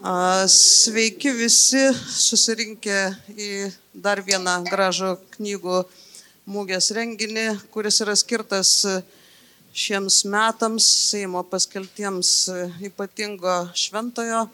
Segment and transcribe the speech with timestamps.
[0.00, 3.00] Sveiki visi susirinkę
[3.36, 5.82] į dar vieną gražų knygų
[6.48, 8.70] mūgės renginį, kuris yra skirtas
[9.76, 12.48] šiems metams Seimo paskeltiems
[12.80, 14.46] ypatingo šventojo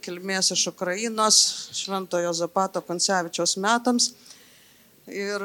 [0.00, 1.42] kilmės iš Ukrainos,
[1.76, 4.14] šventojo Zapato Koncevičiaus metams.
[5.04, 5.44] Ir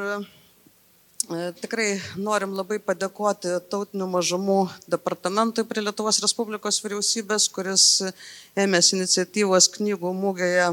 [1.30, 4.56] tikrai norim labai padėkoti tautinių mažumų
[4.90, 7.84] departamentui prie Lietuvos Respublikos vyriausybės, kuris
[8.58, 10.72] ėmėsi iniciatyvos knygų mūgėje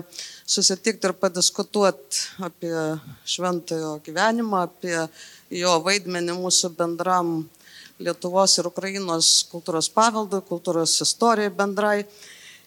[0.50, 2.74] susitikti ir padiskutuoti apie
[3.30, 4.98] šventojo gyvenimą, apie
[5.62, 7.46] jo vaidmenį mūsų bendram
[8.00, 12.04] Lietuvos ir Ukrainos kultūros paveldui, kultūros istorijai bendrai.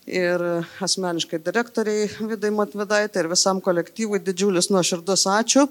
[0.03, 0.43] Ir
[0.83, 5.69] asmeniškai direktoriai Vidai Matvidaitė ir visam kolektyvui didžiulis nuoširdus ačiū.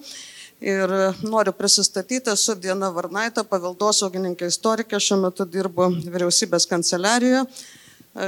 [0.61, 0.91] Ir
[1.25, 7.47] noriu prisistatyti, esu Diena Varnaitė, paveldosaugininkė istorikė, šiuo metu dirbu vyriausybės kanceliarijoje.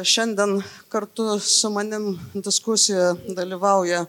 [0.01, 4.07] Šiandien kartu su manim diskusijoje dalyvauja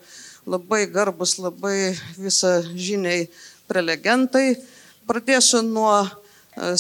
[0.49, 3.27] labai garbus, labai visą žiniai
[3.69, 4.55] prelegentai.
[5.05, 6.09] Pradėsiu nuo e,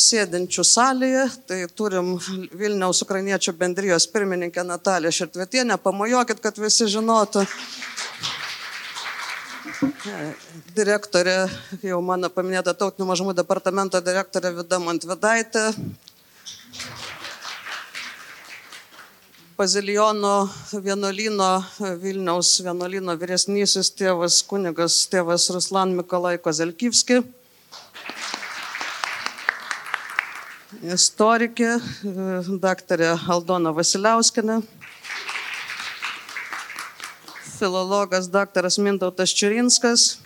[0.00, 1.26] sėdinčių salėje.
[1.44, 2.14] Tai turim
[2.56, 5.76] Vilniaus Ukrainiečių bendrijos pirmininkę Nataliją Širtvetienę.
[5.76, 7.44] Pamojokit, kad visi žinotų
[10.74, 11.34] direktorė,
[11.82, 15.70] jau mano paminėta tautinių mažumų departamento direktorė Vida Montvedaitė,
[19.54, 20.48] Bazilijono
[20.82, 21.48] vienuolino
[22.02, 27.20] Vilniaus vienuolino vyresnysis tėvas kunigas tėvas Ruslan Mikolai Kozelkyvski,
[30.96, 31.76] istorikė
[32.66, 34.58] daktarė Aldona Vasiliauskinė
[37.58, 40.18] filologas daktaras Mintautas Čiurinskas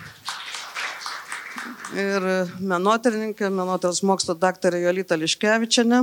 [1.97, 2.25] ir
[2.61, 6.03] menotyrininkė, menotyros mokslo daktarė Jolita Liškevičiane.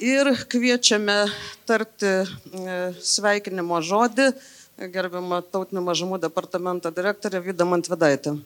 [0.00, 1.16] Ir kviečiame
[1.68, 2.24] tarti e,
[3.04, 4.30] sveikinimo žodį
[4.88, 8.38] gerbiamą tautinių mažumų departamento direktorę Vydą Mantvedaitę.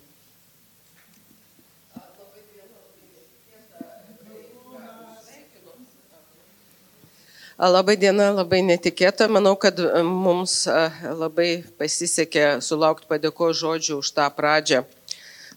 [7.55, 9.29] Labai diena, labai netikėta.
[9.31, 10.79] Manau, kad e, mums e,
[11.15, 14.83] labai pasisekė sulaukti padėko žodžių už tą pradžią.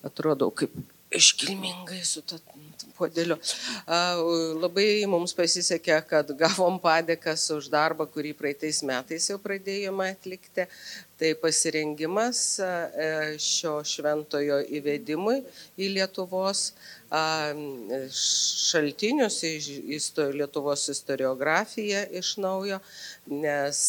[0.06, 0.76] Atrodo, kaip
[1.10, 2.22] iškilmingai su
[2.80, 3.38] ta podėliu.
[4.62, 10.68] Labai mums pasisekė, kad gavom padėkas už darbą, kurį praeitais metais jau pradėjome atlikti.
[11.18, 12.68] Tai pasirengimas e,
[13.42, 15.40] šio šventojo įvedimui
[15.82, 16.68] į Lietuvos
[18.68, 19.98] šaltinius į
[20.38, 22.78] Lietuvos istoriografiją iš naujo,
[23.32, 23.82] nes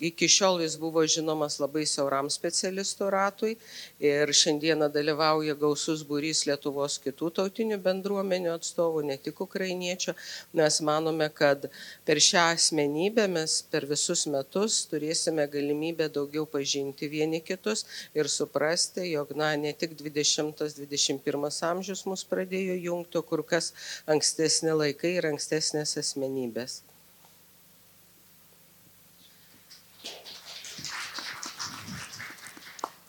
[0.00, 3.54] Iki šiol jis buvo žinomas labai siauram specialistų ratui
[3.98, 10.14] ir šiandieną dalyvauja gausus būrys Lietuvos kitų tautinių bendruomenių atstovų, ne tik ukrainiečių.
[10.60, 11.66] Mes manome, kad
[12.06, 17.84] per šią asmenybę mes per visus metus turėsime galimybę daugiau pažinti vieni kitus
[18.14, 23.72] ir suprasti, jog na, ne tik 20-21 amžius mus pradėjo jungti, kur kas
[24.06, 26.82] ankstesni laikai ir ankstesnės asmenybės.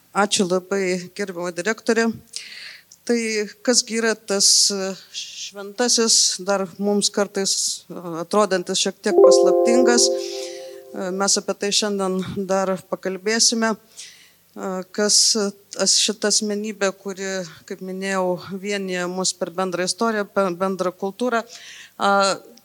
[0.09, 2.08] Ačiū labai, gerbimo direktorė.
[3.06, 3.18] Tai
[3.62, 7.53] kasgi yra tas e, šventasis, dar mums kartais
[7.86, 7.94] e,
[8.24, 10.08] atrodantis šiek tiek paslaptingas.
[10.09, 13.75] E, mes apie tai šiandien dar pakalbėsime.
[14.92, 15.16] Kas
[15.78, 17.28] šita asmenybė, kuri,
[17.69, 21.44] kaip minėjau, vienyje mus per bendrą istoriją, per bendrą kultūrą.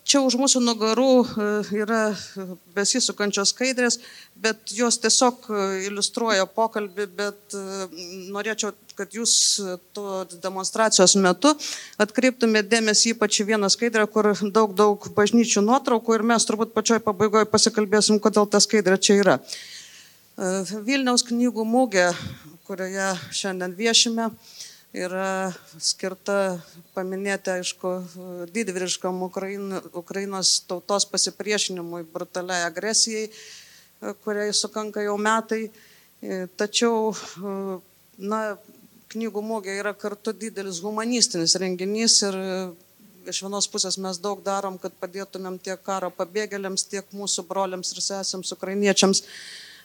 [0.04, 1.44] Čia už mūsų nugarų e,
[1.80, 2.00] yra
[2.76, 3.96] besisukančios skaidrės,
[4.36, 7.62] bet jos tiesiog e, iliustruoja pokalbį, bet e,
[8.34, 9.32] norėčiau, kad jūs
[9.96, 11.54] to demonstracijos metu
[11.96, 17.00] atkreiptumėte dėmesį ypač į vieną skaidrę, kur daug, daug bažnyčių nuotraukų ir mes turbūt pačioj
[17.06, 19.38] pabaigoje pasikalbėsim, kodėl ta skaidrė čia yra.
[20.84, 22.10] Vilniaus knygų mūgė,
[22.68, 24.28] kurioje šiandien viešime,
[24.94, 25.50] yra
[25.82, 26.60] skirta
[26.94, 27.94] paminėti, aišku,
[28.54, 33.26] didvyriškam Ukraino, Ukrainos tautos pasipriešinimui, brutaliai agresijai,
[34.24, 35.66] kuriai sukanka jau metai.
[36.56, 37.10] Tačiau,
[38.18, 38.40] na,
[39.12, 42.38] knygų mūgė yra kartu didelis humanistinis renginys ir
[43.28, 48.02] iš vienos pusės mes daug darom, kad padėtumėm tiek karo pabėgėliams, tiek mūsų broliams ir
[48.04, 49.22] sesėms, ukrainiečiams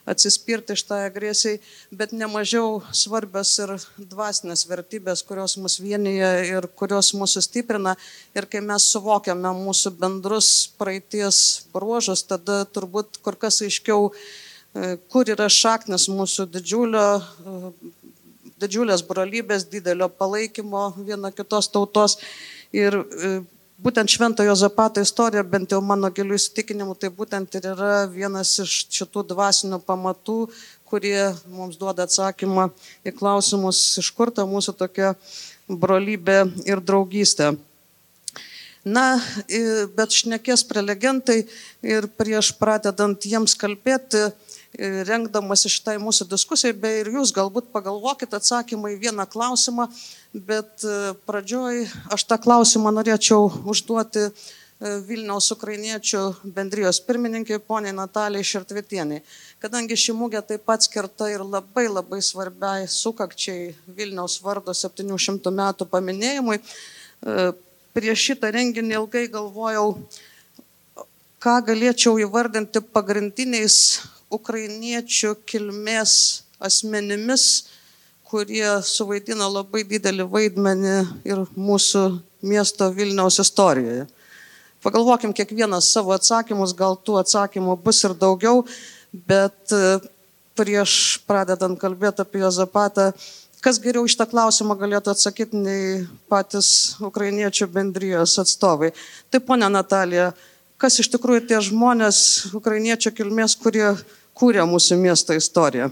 [0.10, 1.60] atsispirti šitai agresijai,
[1.96, 3.76] bet nemažiau svarbios ir
[4.12, 7.96] dvasinės vertybės, kurios mus vienyje ir kurios mūsų stiprina.
[8.38, 15.30] Ir kai mes suvokiame mūsų bendrus praeities bruožus, tada turbūt kur kas aiškiau, e, kur
[15.30, 17.74] yra šaknis mūsų didžiulio e,
[18.60, 22.18] didžiulės brolybės, didelio palaikymo viena kitos tautos.
[22.76, 23.40] Ir e,
[23.84, 28.76] būtent Šventojo Zapato istorija, bent jau mano gilių įsitikinimų, tai būtent ir yra vienas iš
[28.92, 30.40] šitų dvasinių pamatų,
[30.90, 32.70] kurie mums duoda atsakymą
[33.06, 35.14] į klausimus, iš kur ta mūsų tokia
[35.70, 37.54] brolybė ir draugystė.
[38.88, 39.20] Na,
[39.96, 41.44] bet šnekės prelegentai
[41.84, 44.30] ir prieš pradedant jiems kalbėti,
[44.78, 49.88] i, rengdamas šitai mūsų diskusijai, bei ir jūs galbūt pagalvokit atsakymą į vieną klausimą,
[50.34, 54.32] bet e, pradžioj aš tą klausimą norėčiau užduoti e,
[55.08, 56.22] Vilniaus ukrainiečių
[56.56, 59.24] bendrijos pirmininkai poniai Natalijai Šertvitieniai.
[59.64, 65.90] Kadangi ši mūgė taip pat skirta ir labai labai svarbiai sukakčiai Vilniaus vardo 700 metų
[65.90, 67.52] paminėjimui, e,
[67.98, 69.96] prieš šitą renginį ilgai galvojau,
[71.40, 73.80] ką galėčiau įvardinti pagrindiniais
[74.34, 76.14] ukrainiečių kilmės
[76.62, 77.46] asmenimis,
[78.30, 82.04] kurie suvaidino labai didelį vaidmenį ir mūsų
[82.46, 84.06] miesto Vilniaus istorijoje.
[84.84, 88.62] Pagalvokim kiekvienas savo atsakymus, gal tų atsakymų bus ir daugiau,
[89.12, 89.98] bet e,
[90.56, 90.94] prieš
[91.28, 93.10] pradedant kalbėti apie Jozapatą,
[93.60, 98.94] kas geriau iš tą klausimą galėtų atsakyti nei patys ukrainiečių bendrijos atstovai.
[99.28, 100.30] Tai ponia Natalija,
[100.80, 103.98] kas iš tikrųjų tie žmonės ukrainiečių kilmės, kurie
[104.40, 105.90] kūrė mūsų miesto istoriją?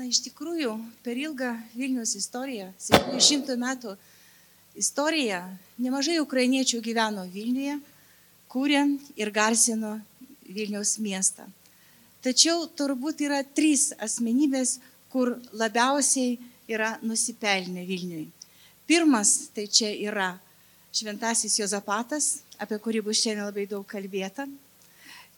[0.00, 0.72] Na, iš tikrųjų,
[1.04, 3.92] per ilgą Vilnius istoriją, 700 metų
[4.80, 5.42] istoriją,
[5.76, 7.76] nemažai ukrainiečių gyveno Vilniuje,
[8.48, 8.86] kūrė
[9.20, 9.98] ir garsino
[10.48, 11.44] Vilniaus miestą.
[12.24, 14.78] Tačiau turbūt yra trys asmenybės,
[15.12, 16.38] kur labiausiai
[16.72, 18.30] yra nusipelnę Vilniui.
[18.90, 20.32] Pirmas tai čia yra
[20.90, 24.48] Šventasis Jozapatas, apie kurį bus šiandien labai daug kalbėta.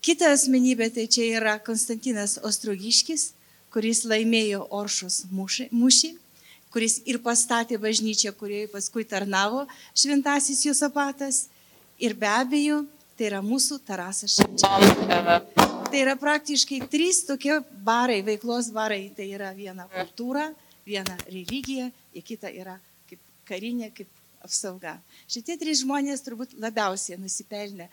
[0.00, 3.26] Kita asmenybė tai čia yra Konstantinas Ostrogiškis,
[3.74, 6.08] kuris laimėjo Oršos mūšį,
[6.72, 11.42] kuris ir pastatė bažnyčią, kurioje paskui tarnavo Šventasis Jozapatas.
[12.00, 12.78] Ir be abejo,
[13.20, 15.42] tai yra mūsų Tarasas Ševčenka.
[15.92, 19.10] Tai yra praktiškai trys tokie barai, veiklos barai.
[19.12, 20.48] Tai yra viena kultūra,
[20.88, 22.78] viena religija, ir kita yra
[23.48, 24.08] karinė, kaip
[24.42, 24.96] apsauga.
[25.30, 27.88] Šitie trys žmonės turbūt labiausiai nusipelnė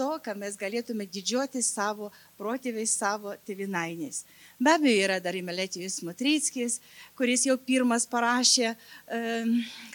[0.00, 2.08] to, ką mes galėtume didžiuoti savo
[2.40, 4.22] protėviais, savo tevinainiais.
[4.56, 6.78] Be abejo, yra dar Imeletijus Mutrickis,
[7.18, 8.76] kuris jau pirmas parašė e,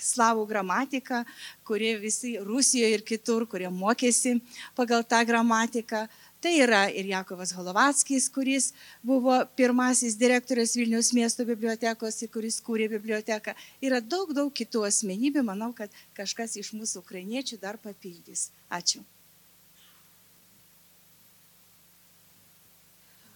[0.01, 1.23] slavų gramatiką,
[1.65, 4.37] kurie visi Rusijoje ir kitur, kurie mokėsi
[4.77, 6.05] pagal tą gramatiką.
[6.43, 8.69] Tai yra ir Jakovas Holovatskis, kuris
[9.01, 13.55] buvo pirmasis direktorius Vilniaus miesto bibliotekos ir kuris kūrė biblioteką.
[13.81, 18.51] Yra daug, daug kitų asmenybių, manau, kad kažkas iš mūsų ukrainiečių dar papildys.
[18.69, 19.01] Ačiū.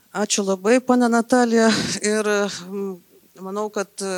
[0.09, 1.67] Ačiū labai, pana Natalija.
[2.01, 2.93] Ir mm,
[3.45, 4.13] manau, kad e,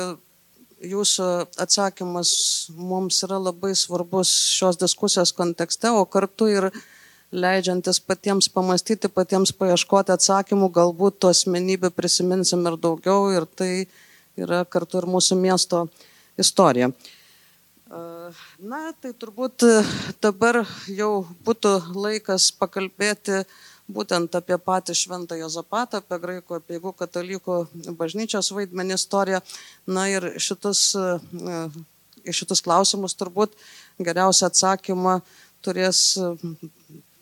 [0.88, 1.26] jūsų
[1.60, 2.30] atsakymas
[2.76, 6.70] mums yra labai svarbus šios diskusijos kontekste, o kartu ir
[7.32, 13.72] leidžiantis patiems pamastyti, patiems paieškoti atsakymų, galbūt tų asmenybių prisiminsim ir daugiau ir tai
[14.36, 15.86] yra kartu ir mūsų miesto
[16.40, 16.92] istorija.
[18.62, 19.72] Na, tai turbūt e,
[20.24, 23.42] dabar jau būtų laikas pakalbėti
[23.92, 27.58] būtent apie patį Šventą Jozapatą, apie graikų apieigų katalikų
[27.98, 29.42] bažnyčios vaidmenį istoriją.
[29.84, 33.58] Na ir šitus, e, šitus klausimus turbūt
[34.00, 35.18] geriausią atsakymą
[35.60, 36.16] turės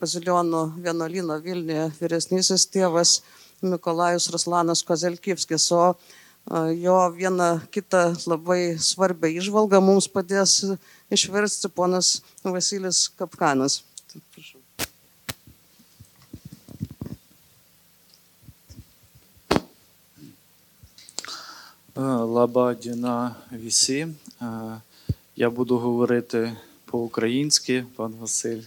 [0.01, 3.21] Bazilionų vienuolino Vilniuje vyresnysis tėvas
[3.63, 10.59] Mikolajus Ruslanas Kozelkivskis, o e, jo vieną kitą labai svarbę išvalgą mums padės
[11.09, 13.83] išversti ponas Vasilis Kapkanas.
[14.35, 14.61] Prašau.
[21.97, 24.07] Е, Лаба діна вісі.
[24.41, 24.81] Е,
[25.37, 26.55] Я буду говорити
[26.85, 28.61] по-українськи, пан Василь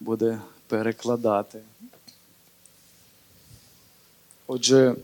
[0.00, 1.59] буде перекладати.
[4.47, 4.95] Отже,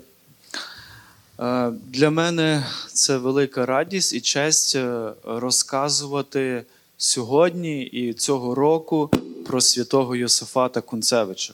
[1.39, 6.63] е, для мене це велика радість і честь е, розказувати
[6.98, 9.10] сьогодні і цього року
[9.46, 11.53] про святого Йосифата Кунцевича.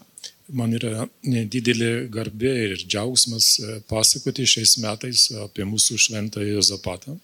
[0.50, 7.20] Man yra e, didelė garbė ir džiaugsmas e, pasakoti šiais metais apie mūsų šventąją Jozapatą.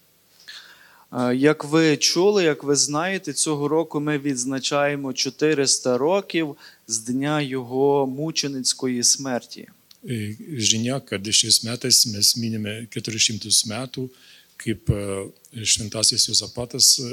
[1.16, 6.56] Е, Як ви чули, як ви знаєте, цього року ми відзначаємо 400 років
[6.88, 9.68] з дня його мученицької смерті.
[10.06, 14.10] E, Žinia, kad šiais metais mes minime 400 metų,
[14.62, 15.02] kaip e,
[15.66, 17.10] šventasis Jozapatas e,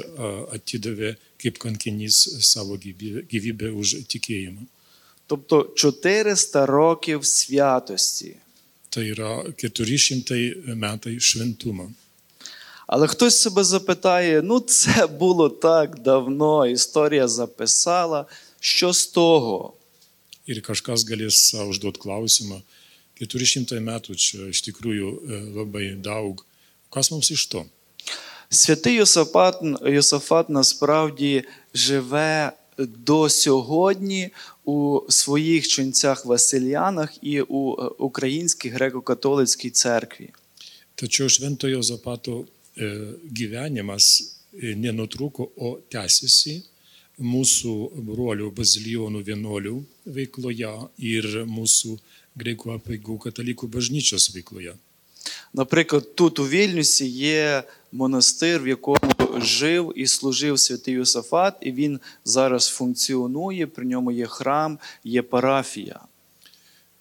[0.53, 4.65] atidavė kaip kankinys savo gyvybę, gyvybę už tikėjimą.
[5.27, 8.35] Тобто 400 років святості.
[8.89, 10.35] Tai yra 400
[10.77, 11.89] metai šventumo.
[12.93, 18.25] Але хтось себе запитає: ну це було так давно, історія записала.
[18.59, 19.73] Що з того?
[20.47, 22.61] Ir kažkas galės savo užduoti klausimą,
[23.17, 26.45] 400 metų čia iš tikrųjų e, labai daug.
[26.93, 27.65] Kas mums iš to?
[28.49, 34.29] Святий Йосафат, Йосафат насправді живе до сьогодні
[34.65, 40.29] у своїх ченцях Василянах і у е, Українській греко-католицькій церкві.
[40.95, 42.45] Tačiau Šventojo Zapato
[43.32, 44.06] gyvenimas
[44.52, 46.62] e, nenutruko, o tęsiasi
[47.18, 47.74] mūsų
[48.06, 49.74] brolių bazilijonų vienuolių
[50.06, 51.96] veikloje ir mūsų
[52.38, 54.76] greikų apeigų katalikų bažnyčios veikloje.
[55.52, 57.62] Наприклад, тут у Вільнюсі є
[57.92, 59.12] монастир, в якому
[59.42, 63.66] жив і служив святий Йосафат, і він зараз функціонує.
[63.66, 66.00] При ньому є храм, є парафія.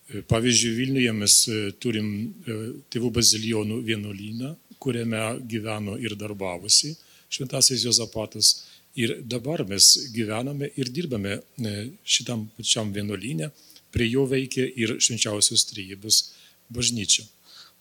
[0.07, 2.07] E, Pavyzdžiui, Vilniuje mes e, turim
[2.47, 2.53] e,
[2.87, 6.95] tėvų bazilijonų vienuolyną, kuriame gyveno ir darbavosi
[7.29, 8.63] Šventasis Jozapatas.
[8.95, 11.73] Ir dabar mes gyvename ir dirbame e,
[12.03, 13.51] šitam pačiam vienuolynė,
[13.93, 16.21] prie jo veikia ir švenčiausios trejybės
[16.73, 17.25] bažnyčia.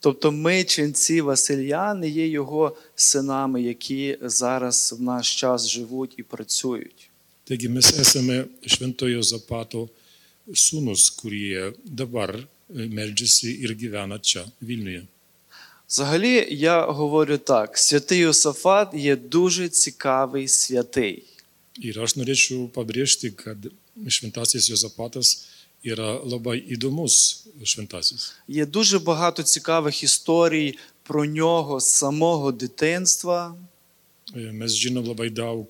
[0.01, 7.11] Тобто ми, ченці Васильяни, є його синами, які зараз в наш час живуть і працюють.
[7.47, 9.87] Taigi mes esame Šventojo Zapato
[10.51, 12.43] sūnus, kurie dabar e,
[12.91, 15.07] meldžiasi ir gyvena čia, Vilniuje.
[15.92, 21.24] Взагалі, я говорю так: святий Йосафат є дуже цікавий святий.
[21.82, 23.58] Ir aš norėčiau pabrėžti, kad
[24.08, 25.48] Šventasis Jozapatas
[25.84, 28.34] yra labai įdomus šventasis.
[28.48, 33.56] Є дуже багато цікавих історій про нього з самого дитинства.
[34.36, 35.68] Mes žinom labai daug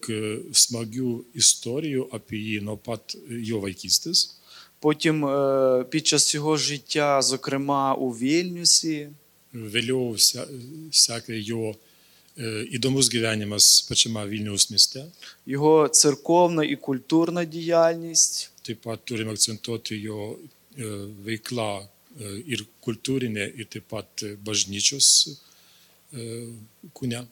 [0.54, 4.38] smagių istorijų apie jį nuo pat jo vaikystės.
[4.80, 9.10] Потім е, під час його життя, зокрема у Вільнюсі,
[9.55, 10.47] Vėliau se-
[10.93, 15.05] sekė jo e, įdomus gyvenimas pačiame Vilniaus mieste.
[15.47, 18.51] його церковна і культурна діяльність.
[18.69, 20.37] Taip pat turime akcentuoti jo
[20.79, 20.83] e,
[21.25, 21.87] veiklą
[22.21, 25.29] e, ir kultūrinė, ir taip pat e, bažnyčios
[26.13, 26.49] e,
[26.93, 27.27] kūne.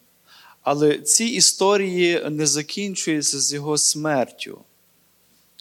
[0.62, 4.64] Але ці історії не закінчуються з його смертю.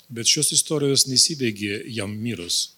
[0.09, 2.75] Bet šios istorijos nesibaigė jam mirus.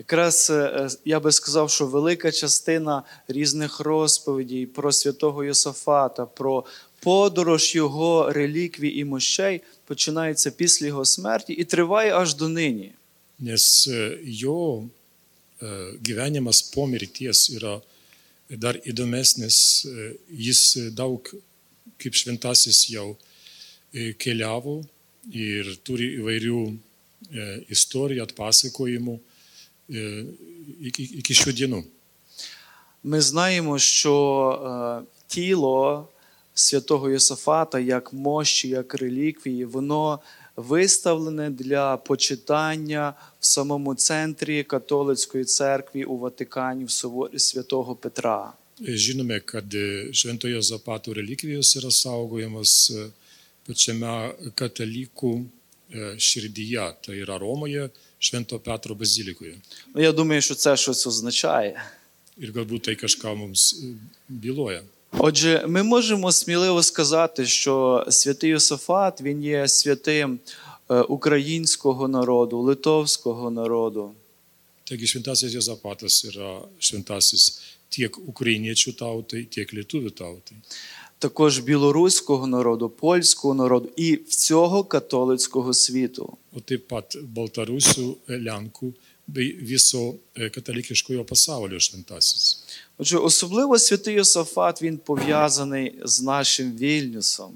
[0.00, 6.64] Якраз е, я би сказав, що велика частина різних розповідей про святого Йосафата, про
[7.00, 12.92] подорож його реліквій і мощей починається після його смерті і триває аж до нині.
[13.40, 13.88] Nes
[14.24, 14.88] jo
[16.08, 17.80] gyvenimas po mirties yra
[18.64, 19.56] dar įdomesnis.
[20.28, 20.62] Jis
[21.00, 21.20] daug
[22.00, 23.16] kaip šventasis jau
[24.20, 24.76] keliavo
[25.32, 26.60] ir turi įvairių
[27.76, 29.16] istorijų, atpasakojimų
[29.90, 30.24] e,
[30.80, 31.82] iki, iki.
[33.04, 36.08] Ми знаємо, що е, тіло
[36.54, 40.20] святого Йосафата, як мощі, як реліквії, воно
[40.56, 48.52] виставлене для почитання в самому центрі католицької церкви у Ватикані в соборі святого Петра.
[48.80, 49.68] Žinome, kad
[50.12, 53.10] Šventojo Zapato relikvijos yra saugojamos e,
[53.68, 55.32] pačiame katalikų
[56.16, 57.90] širdyje, tai yra Romoje,
[58.20, 59.56] Švento Petro bazilikoje.
[59.94, 61.82] Ну, я думаю, що це щось означає.
[62.40, 63.96] Ir galbūt tai kažką mums e,
[64.28, 64.82] byloja.
[65.12, 70.38] Отже, ми можемо сміливо сказати, що святий Йосафат він є святим
[70.90, 74.14] е, українського народу, литовського народу.
[74.90, 77.60] Taigi šventasis Jozapatas yra šventasis
[77.94, 80.56] tiek ukrainiečių tautai, tiek lietuvių tautai.
[81.20, 86.36] Також білоруського народу, польського народу і всього католицького світу.
[87.36, 88.92] Baltarusių, lenkų
[89.28, 92.64] bei viso e, katalikiškojo pasaulio šventasis.
[92.98, 97.52] Отже, особливо святий Йосафат він пов'язаний з нашим Вільнюсом.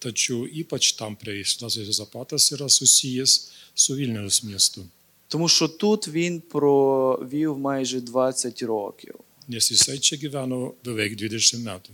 [0.00, 3.32] Tačiau ypač tam prie šventasis Jozapatas yra susijęs
[3.74, 4.82] su Vilniaus miestu,
[5.28, 9.14] Тому що тут він провів майже 20 років.
[9.48, 11.90] nes jisai čia gyveno beveik 20 metų.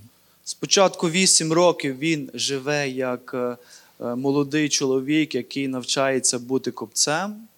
[0.52, 3.56] Спочатку 8 років він живе як е,
[4.00, 7.48] е, молодий чоловік, який навчається бути копцем.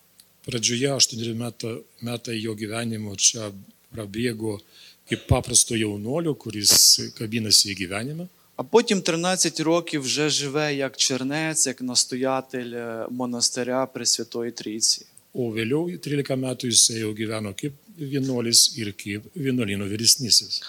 [0.47, 3.51] Pradžioje 8 metai, metai jo gyvenimo čia
[3.93, 4.61] prabėgo
[5.09, 6.73] kaip paprasto jaunuolio, kuris
[7.19, 8.29] kabinasi į gyvenimą.
[8.57, 15.07] А потім 13 років вже живе як чернець, як настоятель е, монастиря Пресвятої Трійці.
[15.35, 20.63] O vėliau 13 metų jisai jau gyveno kaip vienuolis ir kaip vienuolino vyresnysis.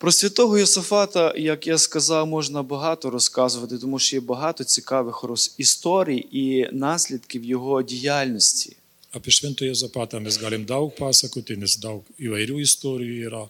[0.00, 5.24] Про святого Йосафата, як я сказав, можна багато розказувати, тому що є багато цікавих
[5.58, 8.76] історій і наслідків його діяльності.
[9.12, 13.44] Apie Šventojo Zapatą mes galim daug pasakoti, nes daug įvairių istorijų yra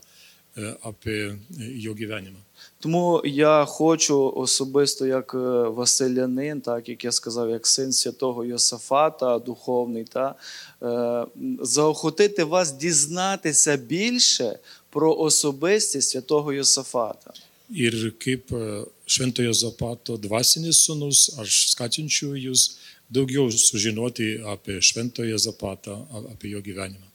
[0.90, 1.36] apie
[1.84, 2.40] jo gyvenimą.
[2.80, 5.38] Тому я хочу особисто, як е,
[5.68, 10.34] Василянин, так як я сказав, як син святого Йосафата, духовний, та,
[10.82, 11.26] е,
[11.62, 14.58] заохотити вас дізнатися більше
[14.90, 17.32] про особистість святого Йосафата.
[17.70, 26.02] Ir kaip e, Šventojo Zapato dvasinis sunus, aš skatinčiau jūs daugiau sužinoti apie Šventojo Zapatą,
[26.34, 27.06] apie jo gyvenimą.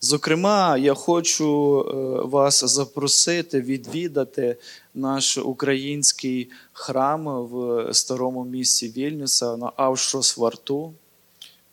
[0.00, 4.56] Зокрема, я хочу е, вас запросити відвідати
[4.94, 10.94] наш український храм в старому місті Вільнюса на Авшрос Варту.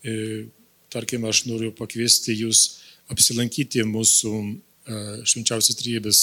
[0.04, 0.46] E,
[0.92, 4.71] Tarkime, aš noriu pakviesti jūs apsilankyti mūsų e,
[5.27, 6.21] švenčiausios trybės,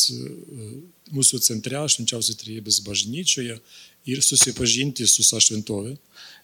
[1.11, 3.57] mūsų centre, švenčiausios trybės bažnyčioje
[4.05, 5.97] ir susipažinti su sa šventovė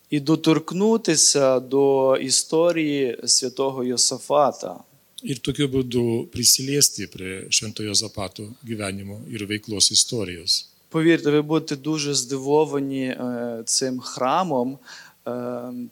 [0.10, 4.84] і доторкнутися до історії святого Йосафата.
[5.24, 10.66] ir tokiu būdu prisiliesti prie Šventojo Zapato gyvenimo ir veiklos istorijos.
[10.90, 14.78] Повірте, ви будете дуже здивовані е, цим храмом, е,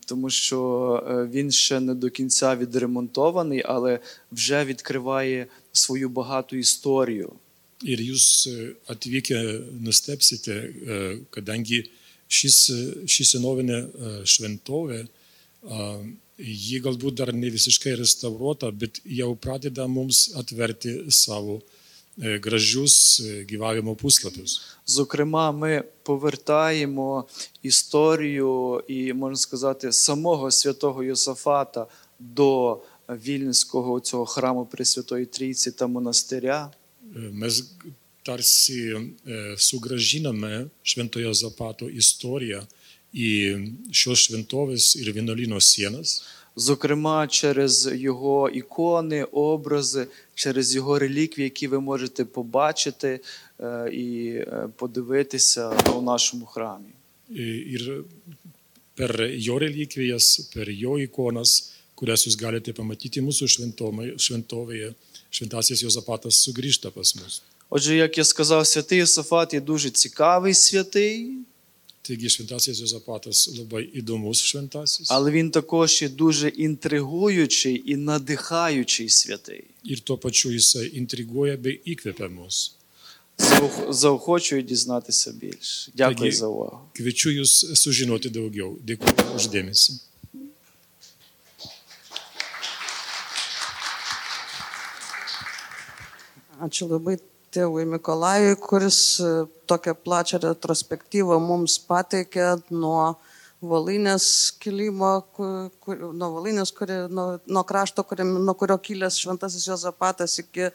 [0.06, 0.60] тому що
[1.08, 3.98] е, він ще не до кінця відремонтований, але
[4.32, 7.32] вже відкриває свою багату історію.
[7.82, 9.38] Ir jūs e, atvykę
[9.82, 10.98] nustepsite, e,
[11.34, 11.80] kadangi
[12.30, 12.76] šis, e,
[13.10, 15.00] ši senovinė e, šventovė,
[16.38, 21.81] ji galbūt dar ne visiškai restauruota, bet jau pradeda mums atverti savo e,
[22.16, 24.61] gražius gyvavimo puslapius.
[24.87, 27.25] Зокрема, ми повертаємо
[27.62, 31.87] історію і, можна сказати, самого святого Йосафата
[32.19, 36.71] до Вільнського цього храму Пресвятої Трійці та монастиря.
[37.16, 37.54] E, Mes
[38.25, 38.95] tarsi
[39.57, 42.62] sugražiname Šventojo Zapato istoriją
[43.12, 43.31] į
[43.92, 46.23] šios šventovės ir vienuolino sienas.
[46.56, 53.21] Зокрема, через його ікони, образи, через його реліквії, які ви можете побачити
[53.61, 56.92] е, і е, подивитися у нашому храмі.
[57.32, 58.04] ir
[58.97, 63.49] per jo relikvijas, per jo ikonas, kurias jūs galite pamatyti mūsų
[64.21, 64.93] šventovėje,
[65.32, 67.43] šventasis Jozapatas sugrįžta pas mus.
[67.71, 71.38] Отже, як я сказав, святий Йосафат є дуже цікавий святий,
[72.02, 75.06] Taigi šventasis Jozapatas labai įdomus šventasis.
[75.08, 79.65] але він також є дуже інтригуючий і надихаючий святий.
[79.84, 82.73] Ir tuo pačiu jisai intriguoja bei įkvepia mus.
[83.38, 85.93] Заох- Заохочую дізнатися більше.
[85.95, 86.80] Дякую Такі- за увагу.
[86.95, 88.71] Kviečiu jūs sužinoti daugiau.
[88.86, 89.93] Dėkuoju už dėmesį.
[96.62, 97.17] Ačiū labai
[97.52, 99.30] tėvui Mikolajui, kuris e,
[99.71, 103.15] tokią plačią retrospektyvą mums pateikė nuo
[103.62, 104.25] Valinės
[104.58, 110.34] kilimo, ku- kur, nuo Valinės, kuri, nuo, nuo krašto, kuriam, nuo kurio kilęs Šventasis Jozapatas
[110.43, 110.73] iki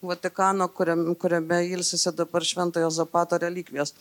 [0.00, 3.92] Vatikano, kuriam, kuriame ilsisi dabar Šventojo Zapato relikvijos.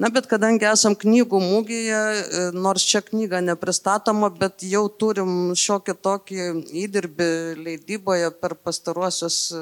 [0.00, 5.94] Na, bet kadangi esam knygų mūgėje, e, nors čia knyga nepristatoma, bet jau turim šiokį
[6.00, 6.46] tokį
[6.84, 7.28] įdirbį
[7.60, 9.60] leidyboje per pastaruosius e,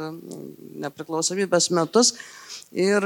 [0.84, 2.12] nepriklausomybės metus
[2.70, 3.02] ir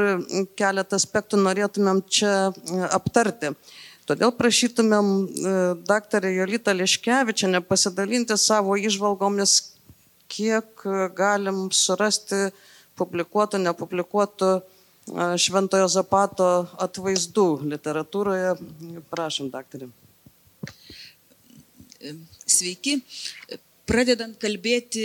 [0.61, 3.55] keletą aspektų norėtumėm čia e, aptarti.
[4.05, 5.07] Todėl prašytumėm
[5.89, 9.55] daktarę Jolitą Liškevičią pasidalinti savo išvalgomis,
[10.29, 10.85] kiek
[11.17, 12.51] galim surasti
[13.01, 14.51] publikuotų, nepublikuotų
[15.13, 16.49] Šventojo Zapato
[16.81, 18.55] atvaizdų literatūroje.
[19.13, 19.91] Prašom, daktarė.
[22.49, 22.99] Sveiki.
[23.85, 25.05] Pradedant kalbėti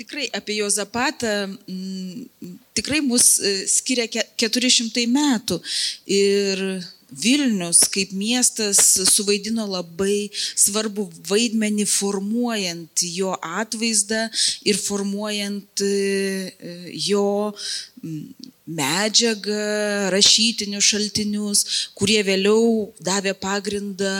[0.00, 1.32] tikrai apie Jozapatą,
[2.74, 5.60] tikrai mus e, skiria ke- 400 metų.
[6.08, 6.62] Ir
[7.12, 8.80] Vilnius kaip miestas
[9.12, 14.24] suvaidino labai svarbu vaidmenį formuojant jo atvaizdą
[14.68, 15.92] ir formuojant e,
[17.08, 17.52] jo
[18.72, 19.60] medžiagą,
[20.14, 21.62] rašytinius šaltinius,
[21.98, 24.16] kurie vėliau davė pagrindą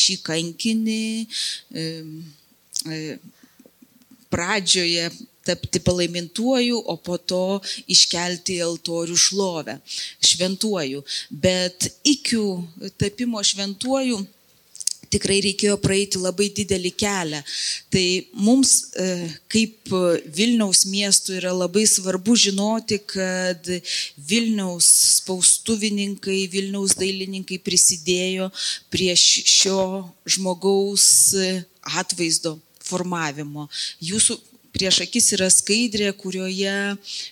[0.00, 1.04] šį kankinį.
[1.74, 1.84] e,
[2.86, 3.18] e,
[4.30, 5.10] pradžioje
[5.46, 9.78] tapti palaimintuoju, o po to iškelti į altorių šlovę
[10.32, 11.04] šventuoju.
[11.30, 12.42] Bet iki
[13.00, 14.20] tapimo šventuoju
[15.10, 17.40] tikrai reikėjo praeiti labai didelį kelią.
[17.92, 18.04] Tai
[18.46, 19.06] mums e,
[19.50, 19.90] kaip
[20.36, 23.70] Vilniaus miestui yra labai svarbu žinoti, kad
[24.30, 28.50] Vilniaus spaustuvininkai, Vilniaus dailininkai prisidėjo
[28.92, 29.80] prie šio
[30.30, 31.08] žmogaus
[32.00, 32.58] atvaizdo
[32.90, 33.66] formavimo.
[34.02, 34.38] Jūsų
[34.74, 36.76] prieš akis yra skaidrė, kurioje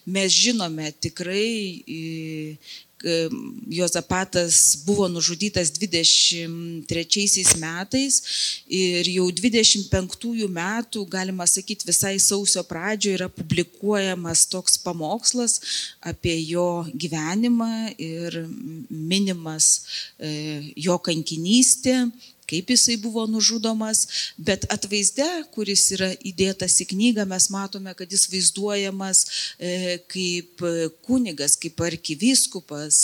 [0.06, 2.78] mes žinome tikrai, e,
[3.70, 8.22] Jozapatas buvo nužudytas 23 metais
[8.66, 15.60] ir jau 25 metų, galima sakyti, visai sausio pradžioje yra publikuojamas toks pamokslas
[16.02, 18.40] apie jo gyvenimą ir
[18.90, 19.70] minimas
[20.18, 22.10] e, jo kankinystė
[22.48, 24.06] kaip jisai buvo nužudomas,
[24.36, 29.24] bet atvaizde, kuris yra įdėtas į knygą, mes matome, kad jis vaizduojamas
[29.58, 30.64] e, kaip
[31.06, 33.00] kunigas, kaip arkivyskupas.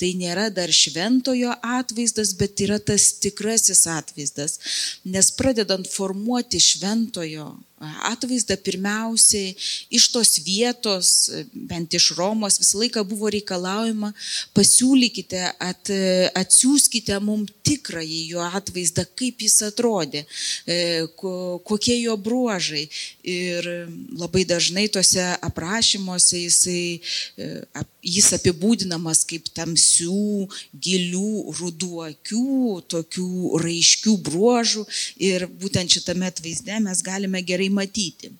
[0.00, 4.58] Tai nėra dar šventojo atvaizdas, bet yra tas tikrasis atvaizdas.
[5.08, 9.54] Nes pradedant formuoti šventojo atvaizdą pirmiausiai
[9.94, 14.12] iš tos vietos, bent iš Romos, visą laiką buvo reikalaujama,
[14.56, 15.92] pasiūlykite, at,
[16.38, 20.24] atsiųskite mums tikrąjį jo atvaizdą, kaip jis atrodė,
[20.66, 21.06] e,
[21.68, 22.86] kokie jo bruožai.
[23.28, 23.68] Ir
[24.16, 27.00] labai dažnai tuose aprašymuose jisai,
[27.36, 27.48] e,
[28.02, 34.86] jis apibūdinamas kaip tamsių, gilių, ruduokių, tokių raiškių bruožų.
[35.28, 38.32] Ir būtent šitame atvaizde mes galime gerai gerai matyti.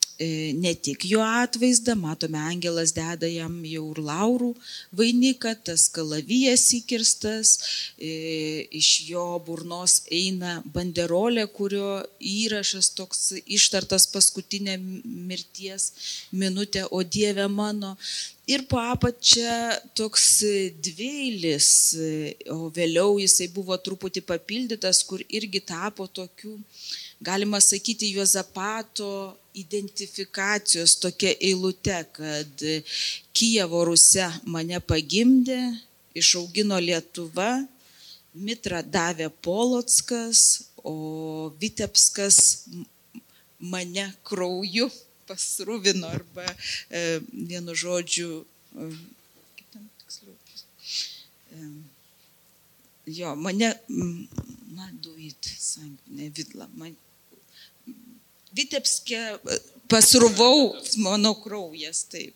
[0.57, 4.51] ne tik jo atvaizdą, matome, angelas deda jam jau ir laurų
[4.97, 7.53] vainiką, tas kalavijas įkirstas,
[7.97, 8.11] e,
[8.81, 15.91] iš jo burnos eina banderolė, kurio įrašas toks ištartas paskutinę mirties
[16.31, 17.95] minutę, o Dieve mano.
[18.49, 20.41] Ir po apačia toks
[20.83, 21.67] dvėlis,
[22.51, 26.57] o vėliau jisai buvo truputį papildytas, kur irgi tapo tokiu,
[27.21, 32.63] galima sakyti, Juozapato identifikacijos tokia eilute, kad
[33.33, 35.59] Kijevo Ruse mane pagimdė,
[36.15, 37.51] išaugino Lietuva,
[38.33, 42.37] Mitra davė Polotskas, o Vitebskas
[43.59, 44.87] mane krauju
[45.29, 46.45] pasrūvino arba
[46.89, 48.41] e, vienu žodžiu,
[48.75, 48.87] e,
[49.71, 50.35] ten tiksliau,
[51.51, 51.69] e,
[53.19, 53.73] jo, mane,
[54.75, 56.95] na, duit, sank, ne vidla, man,
[58.51, 59.19] Vitebske
[59.91, 62.35] pasruvau mano kraujas, taip.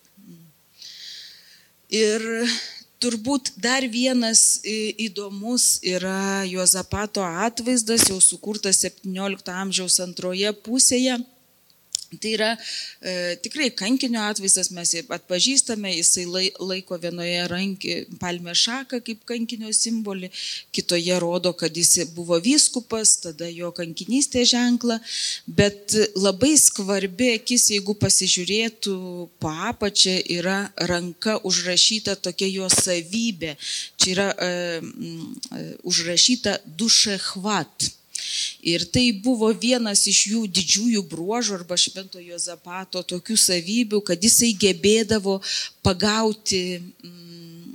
[1.92, 2.24] Ir
[3.02, 11.20] turbūt dar vienas įdomus yra Juozapato atvaizdas, jau sukurtas 17 amžiaus antroje pusėje.
[12.06, 19.00] Tai yra e, tikrai kankinio atvaizdas, mes jį atpažįstame, jisai laiko vienoje rankį palmę šaką
[19.06, 20.30] kaip kankinio simbolį,
[20.74, 25.00] kitoje rodo, kad jis buvo vyskupas, tada jo kankinystė ženkla,
[25.46, 28.96] bet labai svarbi akis, jeigu pasižiūrėtų
[29.42, 30.58] po apačią, yra
[30.90, 33.56] ranka užrašyta tokia jo savybė.
[33.98, 37.95] Čia yra e, e, užrašyta dušechvat.
[38.66, 44.52] Ir tai buvo vienas iš jų didžiųjų bruožų arba šventojo Zapato tokių savybių, kad jisai
[44.58, 45.38] gebėdavo
[45.86, 47.74] pagauti, mm,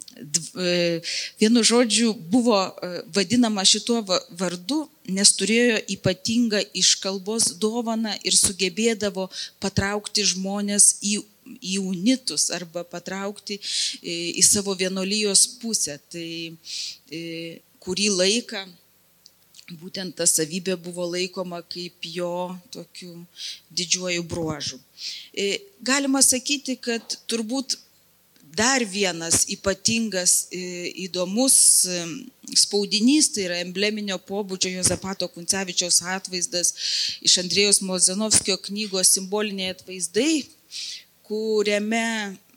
[0.60, 1.02] e,
[1.40, 4.02] vienu žodžiu, buvo e, vadinama šituo
[4.38, 9.30] vardu, nes turėjo ypatingą iškalbos dovaną ir sugebėdavo
[9.64, 15.98] patraukti žmonės į į unitus arba patraukti e, į savo vienolyjos pusę.
[16.12, 16.28] Tai
[17.82, 18.62] kurį laiką
[19.80, 23.14] būtent ta savybė buvo laikoma kaip jo tokiu
[23.70, 24.80] didžiuoju bruožu.
[25.34, 27.78] E, galima sakyti, kad turbūt
[28.56, 31.56] dar vienas ypatingas e, įdomus
[31.88, 32.02] e,
[32.60, 36.74] spaudinys, tai yra embleminio pobūdžio Jozapato Kuncevičiaus atvaizdas
[37.24, 40.44] iš Andrėjos Mozanovskio knygos simboliniai atvaizdai,
[41.28, 42.06] kuriame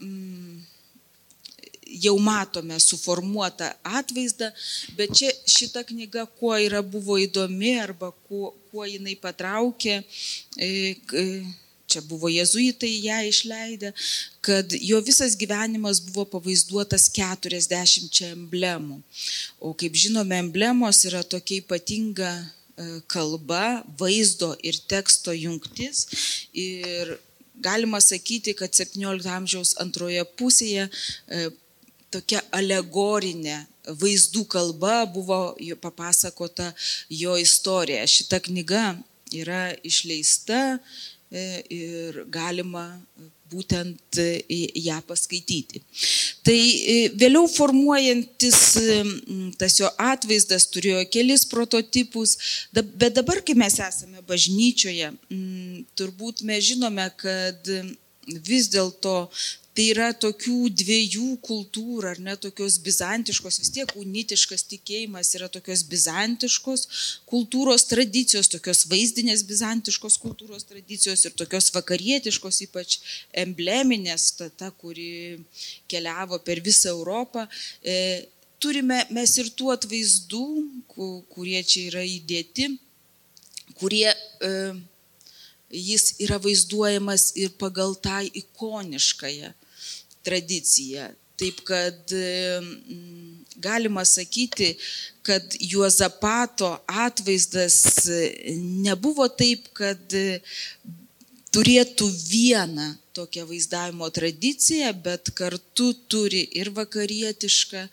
[0.03, 0.74] mm,
[2.03, 4.51] jau matome suformuotą atvaizdą,
[4.99, 10.01] bet čia šita knyga kuo yra buvo įdomi arba kuo, kuo jinai patraukė,
[10.59, 10.97] e,
[11.95, 13.93] čia buvo jezuitai ją išleidę,
[14.41, 18.99] kad jo visas gyvenimas buvo pavaizduotas 40 emblemų.
[19.61, 22.47] O kaip žinome, emblemos yra tokia ypatinga e,
[23.07, 26.07] kalba, vaizdo ir teksto jungtis.
[26.53, 27.15] Ir
[27.55, 31.47] galima sakyti, kad 17 amžiaus antroje pusėje e,
[32.15, 33.65] tokia alegorinė
[34.01, 35.41] vaizdų kalba buvo
[35.83, 36.71] papasakota
[37.13, 38.07] jo istorija.
[38.09, 38.95] Šita knyga
[39.35, 40.79] yra išleista
[41.31, 42.87] e, ir galima
[43.53, 44.45] būtent e,
[44.87, 45.83] ją paskaityti.
[46.47, 48.61] Tai e, vėliau formuojantis
[49.61, 52.37] tas jo atvaizdas turėjo kelis prototipus,
[52.73, 55.13] bet dabar, kai mes esame bažnyčioje,
[55.99, 57.71] turbūt mes žinome, kad
[58.25, 59.29] vis dėlto
[59.75, 65.83] Tai yra tokių dviejų kultūrų, ar ne tokios bizantiškos, vis tiek unitiškas tikėjimas yra tokios
[65.91, 66.85] bizantiškos
[67.27, 73.01] kultūros tradicijos, tokios vaizdinės bizantiškos kultūros tradicijos ir tokios vakarietiškos, ypač
[73.43, 75.41] embleminės, ta, ta kuri
[75.91, 77.49] keliavo per visą Europą.
[77.83, 78.29] E,
[78.63, 80.47] turime mes ir tų atvaizdų,
[81.35, 82.71] kurie čia yra įdėti,
[83.83, 84.55] kurie e,
[85.75, 89.51] jis yra vaizduojamas ir pagal tą ikoniškąją
[90.25, 91.11] tradicija.
[91.39, 92.13] Taip kad
[93.57, 94.77] galima sakyti,
[95.27, 97.81] kad Juozapato atvaizdas
[98.85, 100.15] nebuvo taip, kad
[101.55, 107.85] turėtų vieną tokią vaizdavimo tradiciją, bet kartu turi ir vakarietišką,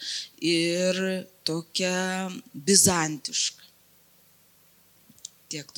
[0.52, 1.02] ir
[1.48, 2.32] tokią
[2.70, 3.67] bizantišką.
[5.52, 5.74] Tiek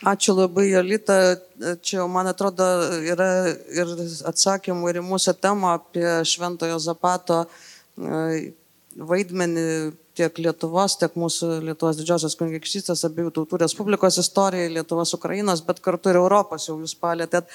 [0.00, 1.36] Ačiū labai, Jolita.
[1.84, 2.64] Čia, man atrodo,
[3.04, 3.90] yra ir
[4.30, 8.52] atsakymų ir į mūsų temą apie Šventojo Zapato e,
[8.96, 9.66] vaidmenį
[10.16, 16.14] tiek Lietuvos, tiek mūsų Lietuvos didžiosios kunigaikštystės, abiejų tautų Respublikos istorijai, Lietuvos, Ukrainos, bet kartu
[16.14, 17.52] ir Europos jau jūs palėtėt.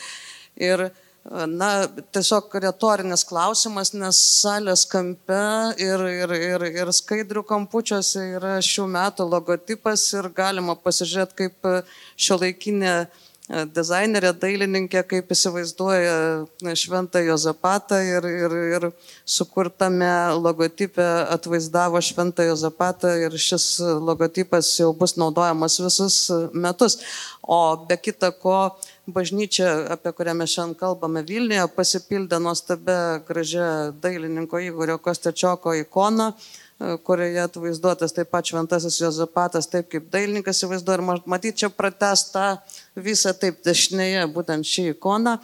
[0.62, 0.88] Ir
[1.26, 5.42] Na, tiesiog retorinis klausimas, nes salės kampe
[5.82, 11.70] ir, ir, ir, ir skaidrių kampučiuose yra šių metų logotipas ir galima pasižiūrėti, kaip
[12.14, 18.90] šio laikinė e, dizainerė, dailininkė, kaip įsivaizduoja e, šventą Jozapatą ir, ir, ir
[19.26, 27.02] sukurtame logotipe atvaizdavo šventą Jozapatą ir šis logotipas jau bus naudojamas visus metus.
[27.42, 28.76] O be kita ko,
[29.08, 33.68] bažnyčia, apie kurią mes šiandien kalbame Vilniuje, pasipildė nuostabę gražią
[34.02, 41.00] dailininko Igorio Kostečioko ikoną, e, kurioje atvaizduotas taip pat šventasis Jozapatas, taip kaip dailininkas įvaizduoja.
[41.00, 42.58] Ir matyti čia pratestą
[42.96, 45.38] visą taip dešinėje, būtent šį ikoną.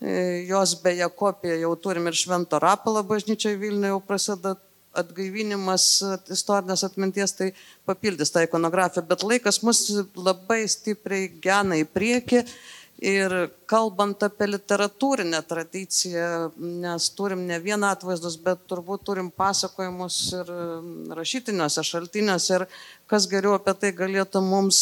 [0.00, 4.56] E, jos beje kopiją jau turim ir Švento Rapalo bažnyčioje Vilniuje jau prasideda
[4.96, 5.84] atgaivinimas
[6.32, 7.50] istorinės atminties, tai
[7.88, 9.82] papildys tą ikonografiją, bet laikas mus
[10.16, 12.44] labai stipriai gena į priekį
[13.04, 13.32] Ir
[13.68, 20.52] kalbant apie literatūrinę tradiciją, nes turim ne vieną atvaizdus, bet turbūt turim pasakojimus ir
[21.18, 22.56] rašytiniuose šaltiniuose.
[22.56, 22.64] Ir
[23.10, 24.80] kas geriau apie tai galėtų mums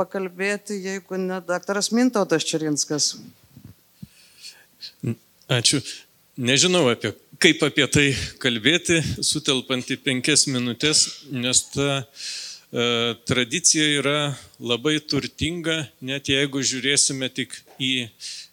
[0.00, 3.12] pakalbėti, jeigu ne daktaras Mintautas Čirinskas.
[5.50, 5.84] Ačiū.
[6.40, 8.06] Nežinau, apie, kaip apie tai
[8.40, 12.30] kalbėti, sutelpant į penkias minutės, nes ta uh,
[13.26, 14.18] tradicija yra
[14.62, 18.08] labai turtinga, net jeigu žiūrėsime tik į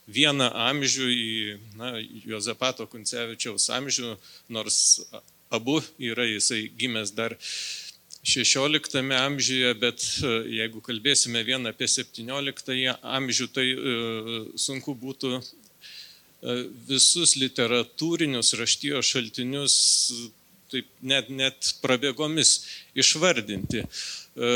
[0.07, 1.91] vieną amžių, į na,
[2.25, 4.15] Jozapato Kuncevičiaus amžių,
[4.49, 4.79] nors
[5.53, 7.37] abu yra jisai gimęs dar
[8.27, 13.95] 16 amžiuje, bet e, jeigu kalbėsime vieną apie 17 amžių, tai e,
[14.59, 15.39] sunku būtų
[16.87, 19.77] visus literatūrinius raštijos šaltinius
[20.71, 22.57] taip net, net prabėgomis
[22.97, 23.83] išvardinti.
[23.85, 24.51] E,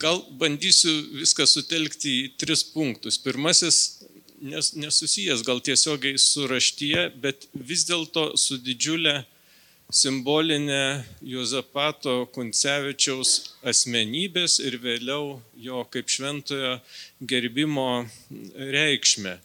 [0.00, 3.18] gal bandysiu viską sutelkti į tris punktus.
[3.20, 4.00] Pirmasis
[4.40, 9.20] nes, nesusijęs gal tiesiogiai su raštyje, bet vis dėlto su didžiulė
[9.90, 13.32] simbolinė Jozapato Kuncevičiaus
[13.66, 16.76] asmenybės ir vėliau jo kaip šventojo
[17.32, 18.06] gerbimo
[18.76, 19.36] reikšmė.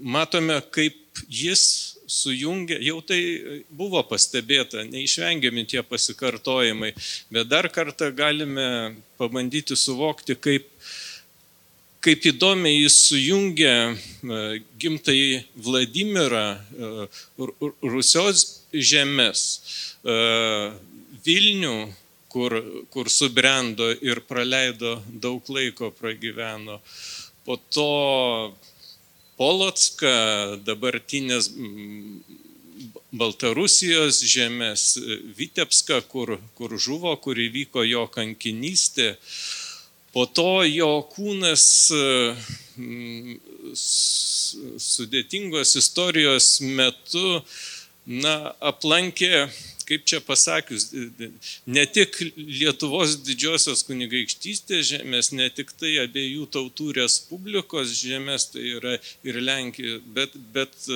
[0.00, 0.96] Matome, kaip
[1.28, 3.20] jis sujungia, jau tai
[3.72, 6.92] buvo pastebėta, neišvengiami tie pasikartojimai,
[7.32, 10.68] bet dar kartą galime pabandyti suvokti, kaip,
[12.04, 14.42] kaip įdomiai jis sujungia e,
[14.80, 17.08] gimtai Vladimirą, e,
[17.86, 19.46] Rusios žemės,
[20.04, 20.16] e,
[21.22, 21.76] Vilnių,
[22.32, 22.56] kur,
[22.90, 26.80] kur subrendo ir praleido daug laiko pragyveno.
[27.46, 27.90] Po to
[29.42, 30.10] Polocką,
[30.62, 31.48] dabartinės
[33.12, 34.84] Baltarusijos žemės,
[35.36, 39.16] Vitebską, kur, kur žuvo, kur įvyko jo kankinystė.
[40.14, 41.66] Po to jo kūnas
[42.78, 43.36] mm,
[44.86, 47.42] sudėtingos istorijos metu
[48.06, 48.36] na,
[48.72, 49.48] aplankė
[49.92, 50.88] kaip čia pasakius,
[51.66, 58.96] ne tik Lietuvos didžiosios kunigaikštystės žemės, ne tik tai abiejų tautų respublikos žemės, tai yra
[59.28, 60.88] ir Lenkija, bet, bet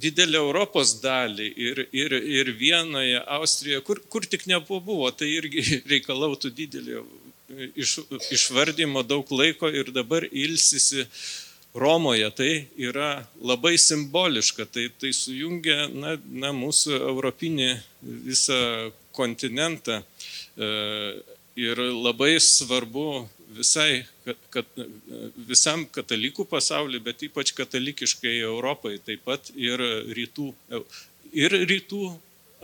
[0.00, 6.54] didelę Europos dalį ir, ir, ir Vienoje, Austrijoje, kur, kur tik nebuvo, tai irgi reikalautų
[6.56, 7.04] didelio
[7.74, 7.98] iš,
[8.30, 11.06] išvardymo daug laiko ir dabar ilsisi
[11.74, 17.68] Romoje tai yra labai simboliška, tai, tai sujungia na, na, mūsų europinį
[18.26, 20.70] visą kontinentą e,
[21.54, 24.02] ir labai svarbu visai,
[24.50, 24.66] kad,
[25.46, 29.82] visam katalikų pasauliu, bet ypač katalikiškai Europai, taip pat ir
[30.18, 30.50] rytų,
[31.30, 32.02] ir rytų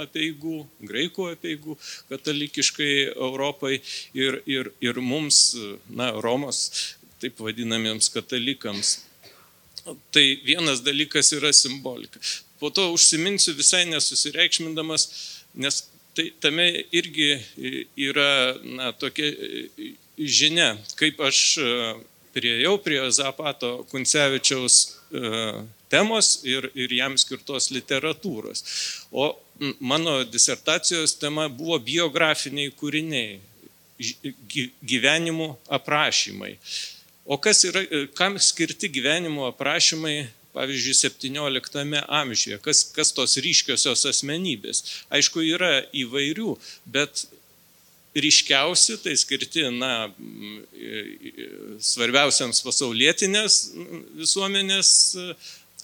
[0.03, 1.79] apieigų, graikų apieigų
[2.11, 3.79] katalikiškai Europai
[4.19, 5.55] ir, ir, ir mums,
[5.95, 6.67] na, Romos
[7.23, 9.01] taip vadinamiems katalikams.
[10.11, 12.21] Tai vienas dalykas yra simbolika.
[12.59, 15.09] Po to užsiminsiu visai nesusireikšmindamas,
[15.55, 15.85] nes
[16.17, 17.31] tai tame irgi
[18.09, 19.31] yra na, tokia
[20.17, 21.73] žinia, kaip aš e,
[22.33, 24.77] priejau prie Zapato Kuncevičiaus
[25.13, 25.33] e,
[25.93, 28.65] temos ir, ir jam skirtos literatūros.
[29.13, 29.35] O
[29.81, 33.39] mano disertacijos tema buvo biografiniai kūriniai,
[34.85, 36.57] gyvenimų aprašymai.
[37.27, 44.07] O kas yra, e, kam skirti gyvenimo aprašymai, pavyzdžiui, 17 amžiuje, kas, kas tos ryškiosios
[44.13, 44.85] asmenybės?
[45.11, 46.55] Aišku, yra įvairių,
[46.87, 47.27] bet
[48.17, 50.07] ryškiausi tai skirti, na,
[50.71, 51.03] e,
[51.35, 51.49] e,
[51.83, 53.59] svarbiausiams pasaulietinės
[54.23, 54.93] visuomenės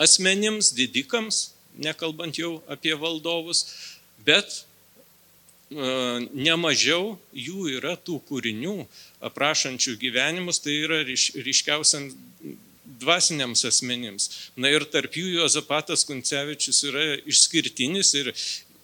[0.01, 1.49] asmenims, didikams,
[1.83, 3.67] nekalbant jau apie valdovus,
[4.23, 4.63] bet
[6.33, 8.77] nemažiau jų yra tų kūrinių
[9.29, 12.11] aprašančių gyvenimus, tai yra ryškiausiam
[13.03, 14.29] dvasiniams asmenims.
[14.57, 18.33] Na ir tarp jų Jozapatas Kuncevičius yra išskirtinis ir,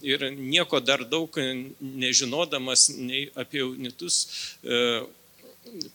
[0.02, 1.34] ir nieko dar daug
[1.80, 4.24] nežinodamas nei apie unitus.
[4.62, 4.82] E,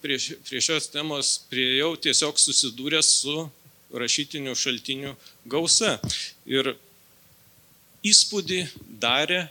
[0.03, 3.38] prie, prie šios temos priejau tiesiog susidūręs su
[3.93, 5.13] rašytinių šaltinių
[5.49, 5.97] gausa.
[6.49, 6.73] Ir
[8.03, 8.65] įspūdį
[8.99, 9.45] darė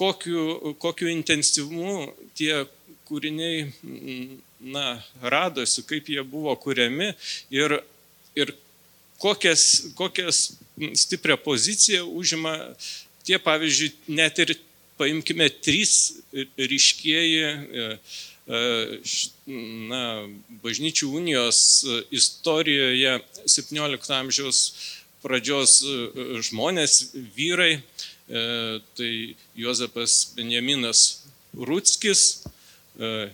[0.00, 2.08] kokiu, kokiu intensyvumu
[2.38, 2.64] tie
[3.10, 3.66] kūriniai
[4.60, 7.10] na, radosi, kaip jie buvo kuriami
[7.52, 7.76] ir,
[8.38, 8.54] ir
[9.20, 10.40] kokias, kokias
[11.02, 12.54] stiprią poziciją užima
[13.26, 14.54] tie, pavyzdžiui, net ir
[15.00, 16.22] paimkime trys
[16.56, 17.90] ryškieji e,
[18.48, 18.62] e,
[19.90, 20.02] na,
[20.64, 21.60] bažnyčių unijos
[22.14, 24.64] istorijoje 17 amžiaus
[25.20, 26.02] pradžios e,
[26.48, 27.00] žmonės,
[27.36, 27.89] vyrai, E,
[28.94, 31.20] tai Jozapas Benjaminas
[31.54, 32.44] Rutskis,
[32.98, 33.30] e,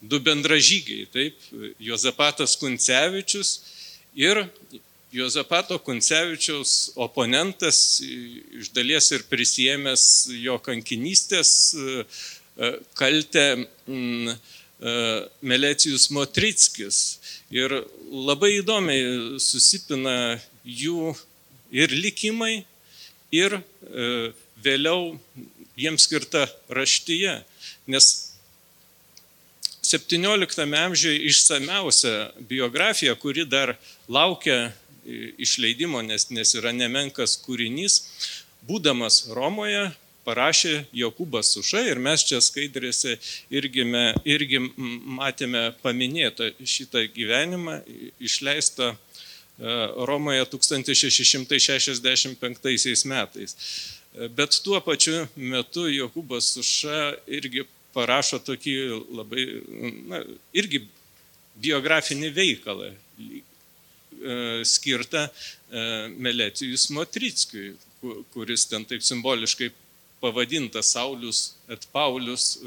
[0.00, 1.38] du bendražygiai, taip,
[1.82, 3.58] Jozapatas Kuncevičius
[4.14, 4.44] ir
[5.12, 10.04] Jozapato Kuncevičiaus oponentas, iš dalies ir prisėmęs
[10.36, 12.04] jo kankinystės e,
[12.96, 13.46] kaltę
[15.40, 16.98] Melecijus Motrickis.
[17.50, 17.72] Ir
[18.10, 21.14] labai įdomiai susipina jų
[21.72, 22.66] ir likimai,
[23.32, 23.62] ir e,
[24.62, 25.16] vėliau
[25.76, 27.40] jiems skirta raštyje,
[27.86, 28.06] nes
[29.86, 33.76] 17 amžiuje išsameusia biografija, kuri dar
[34.08, 34.72] laukia
[35.38, 38.00] išleidimo, nes, nes yra nemenkas kūrinys,
[38.66, 39.92] būdamas Romoje,
[40.26, 43.14] parašė Jokūbas Suša ir mes čia skaidrėse
[43.54, 44.58] irgi, me, irgi
[45.20, 47.78] matėme paminėtą šitą gyvenimą,
[48.18, 49.05] išleistą E,
[49.58, 53.56] Romoje 1665 metais.
[54.14, 57.64] E, bet tuo pačiu metu Jokūbas Suša irgi
[57.96, 58.76] parašo tokį
[59.16, 59.44] labai,
[60.10, 60.20] na,
[60.52, 60.78] irgi
[61.56, 62.96] biografinį veikalą e,
[64.68, 65.28] skirtą
[66.20, 67.74] Melecijus Motrickiui,
[68.32, 69.70] kuris ten taip simboliškai
[70.20, 72.58] pavadintas Saulius et Paulius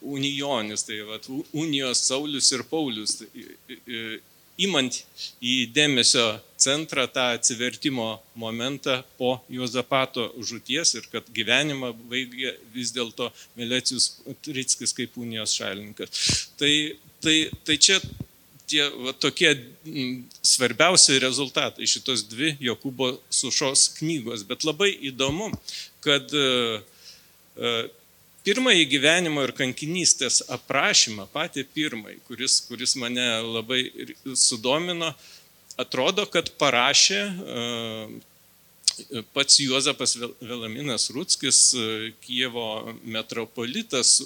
[0.00, 1.18] Unionis, tai va,
[1.52, 3.22] Unijos Saulius ir Paulius.
[4.62, 5.02] Imant
[5.44, 6.24] į dėmesio
[6.56, 13.28] centrą tą atsivertimo momentą po Juozapato žuties ir kad gyvenimą baigė vis dėlto
[13.58, 14.14] Melecijus
[14.44, 16.30] Trickis kaip unijos šalininkas.
[16.56, 16.72] Tai,
[17.20, 17.36] tai,
[17.68, 18.00] tai čia
[18.66, 19.52] tie va, tokie
[20.44, 24.46] svarbiausi rezultatai šitos dvi Jokūbo sušos knygos.
[24.48, 25.52] Bet labai įdomu,
[26.04, 26.80] kad uh,
[27.60, 27.84] uh,
[28.46, 33.80] pirmąjį gyvenimo ir kankinystės aprašymą, patį pirmąjį, kuris, kuris mane labai
[34.38, 35.10] sudomino,
[35.82, 37.22] atrodo, kad parašė
[39.34, 41.74] pats Juozapas Velaminas Rutskis,
[42.24, 44.22] Kievo metropolitas,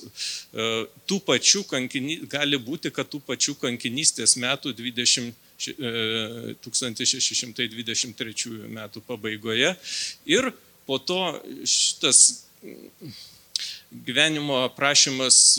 [1.11, 5.35] tų pačių kankinystės, gali būti, kad tų pačių kankinystės metų 20,
[6.63, 9.75] 1623 metų pabaigoje.
[10.31, 10.53] Ir
[10.87, 11.19] po to
[11.67, 12.47] šitas
[13.91, 15.59] gyvenimo aprašymas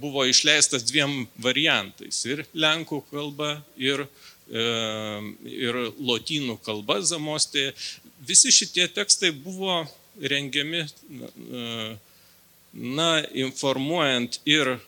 [0.00, 4.06] buvo išleistas dviem variantais- ir lenkų kalba, ir
[4.52, 7.72] ir lotynų kalba Zamostėje.
[8.26, 9.86] Visi šitie tekstai buvo
[10.20, 10.84] rengiami,
[12.72, 14.78] na, informuojant ir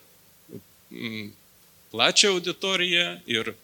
[1.91, 3.55] plačią auditoriją, ir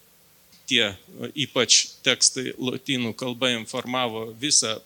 [0.70, 0.94] tie
[1.36, 4.80] ypač tekstai lotynų kalba informavo visą,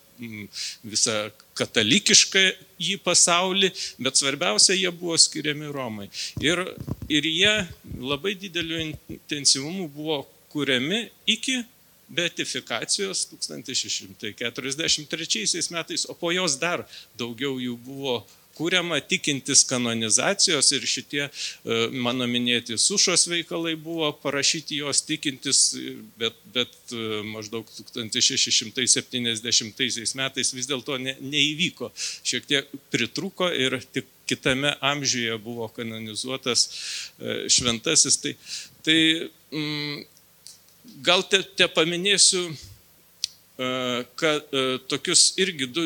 [0.86, 2.44] visą katalikišką
[2.80, 3.70] į pasaulį,
[4.02, 6.08] bet svarbiausia, jie buvo skiriami Romai.
[6.44, 6.58] Ir,
[7.08, 7.66] ir jie
[8.00, 11.64] labai dideliu intensyvumu buvo kuriami iki
[12.08, 16.88] beatifikacijos 1643 metais, o po jos dar
[17.18, 18.26] daugiau jų buvo
[18.56, 21.28] kuriama tikintis kanonizacijos ir šitie
[21.92, 25.76] mano minėti sušos veikalai buvo parašyti jos tikintis,
[26.20, 26.72] bet, bet
[27.28, 31.92] maždaug 1670 metais vis dėlto ne, neįvyko.
[32.26, 36.70] Šiek tiek pritruko ir tik kitame amžiuje buvo kanonizuotas
[37.48, 38.16] šventasis.
[38.22, 38.34] Tai,
[38.82, 40.04] tai mm,
[41.06, 42.50] gal te, te paminėsiu,
[44.20, 44.56] kad
[44.88, 45.84] tokius irgi du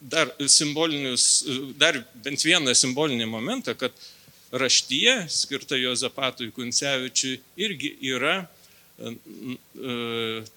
[0.00, 1.44] dar simbolinius,
[1.78, 3.94] dar bent vieną simbolinį momentą, kad
[4.54, 8.36] raštyje skirta Jozapatui Kuncevičiui irgi yra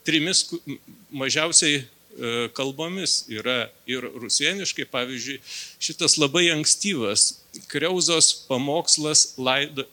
[0.06, 0.46] trimis
[1.10, 1.82] mažiausiai
[2.58, 3.24] kalbomis.
[3.32, 5.40] Yra ir rusieniškai, pavyzdžiui,
[5.80, 9.36] šitas labai ankstyvas Kreuzos pamokslas,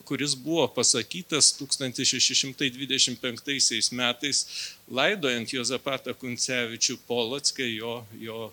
[0.05, 4.47] kuris buvo pasakytas 1625 metais,
[4.89, 8.53] laidojant Jozapatą Kuncevičių Polockę, jo, jo,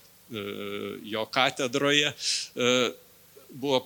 [1.03, 2.13] jo katedroje,
[3.51, 3.83] buvo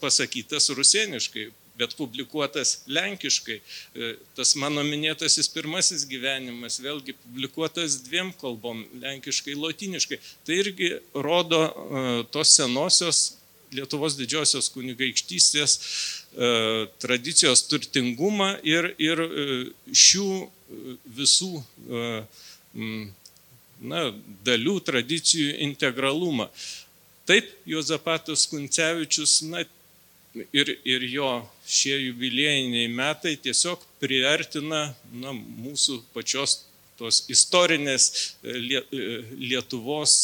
[0.00, 3.60] pasakytas rusieniškai bet publikuotas lenkiškai.
[4.36, 10.18] Tas mano minėtasis pirmasis gyvenimas vėlgi publikuotas dviem kalbom- lenkiškai, lotiniškai.
[10.44, 11.64] Tai irgi rodo
[12.32, 13.36] tos senosios
[13.74, 15.72] Lietuvos didžiosios kunigaikštystės
[17.02, 19.18] tradicijos turtingumą ir, ir
[19.90, 20.28] šių
[21.18, 21.50] visų
[23.82, 24.02] na,
[24.46, 26.48] dalių tradicijų integralumą.
[27.26, 29.64] Taip, Jozapatas Kuncevičius na,
[30.52, 31.30] ir, ir jo
[31.66, 36.60] šie jubiliejiniai metai tiesiog priartina na, mūsų pačios
[36.96, 40.14] tos istorinės Lietuvos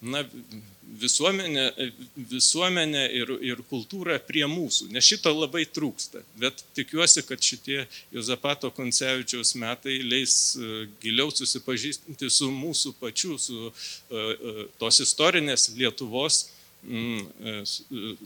[0.00, 0.24] na,
[1.00, 1.72] visuomenę,
[2.16, 6.22] visuomenę ir, ir kultūrą prie mūsų, nes šito labai trūksta.
[6.40, 7.84] Bet tikiuosi, kad šitie
[8.14, 10.34] Jozapato Koncevičiaus metai leis
[11.02, 13.70] giliau susipažinti su mūsų pačių, su
[14.80, 16.48] tos istorinės Lietuvos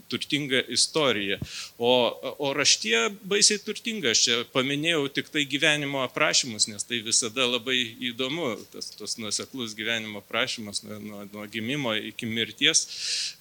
[0.09, 1.37] turtinga istorija.
[1.77, 1.91] O,
[2.39, 7.77] o raštie baisiai turtinga, aš čia paminėjau tik tai gyvenimo aprašymus, nes tai visada labai
[8.11, 12.87] įdomu, tas, tas nuseklus gyvenimo aprašymas nuo, nuo, nuo gimimo iki mirties,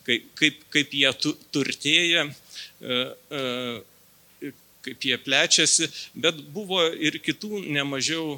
[0.06, 2.28] kaip, kaip, kaip jie tu, turtėja.
[2.84, 3.93] Uh, uh,
[4.84, 8.36] kaip jie plečiasi, bet buvo ir kitų nemažiau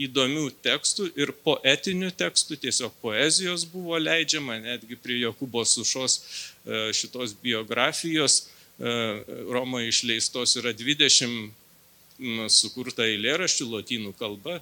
[0.00, 6.20] įdomių tekstų ir poetinių tekstų, tiesiog poezijos buvo leidžiama, netgi prie Jokūbo Sušos
[6.96, 8.46] šitos biografijos
[8.76, 11.54] Romoje išleistos yra 20
[12.52, 14.58] sukurta eilėraščių lotynų kalba,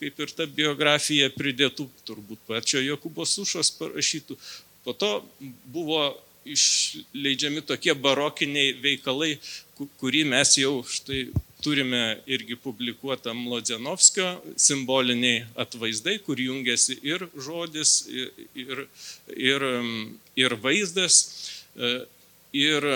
[0.00, 4.36] kaip ir ta biografija pridėtų, turbūt pačio Jokūbo Sušos parašytų.
[4.86, 5.10] Po to
[5.74, 6.14] buvo
[6.54, 9.36] išleidžiami tokie barokiniai veikalai,
[10.00, 11.26] kurį mes jau štai
[11.64, 14.28] turime irgi publikuotą Mlodzenovskio
[14.60, 17.96] simboliniai atvaizdai, kur jungiasi ir žodis,
[18.54, 18.86] ir,
[19.34, 19.66] ir,
[20.36, 21.18] ir vaizdas.
[22.56, 22.86] Ir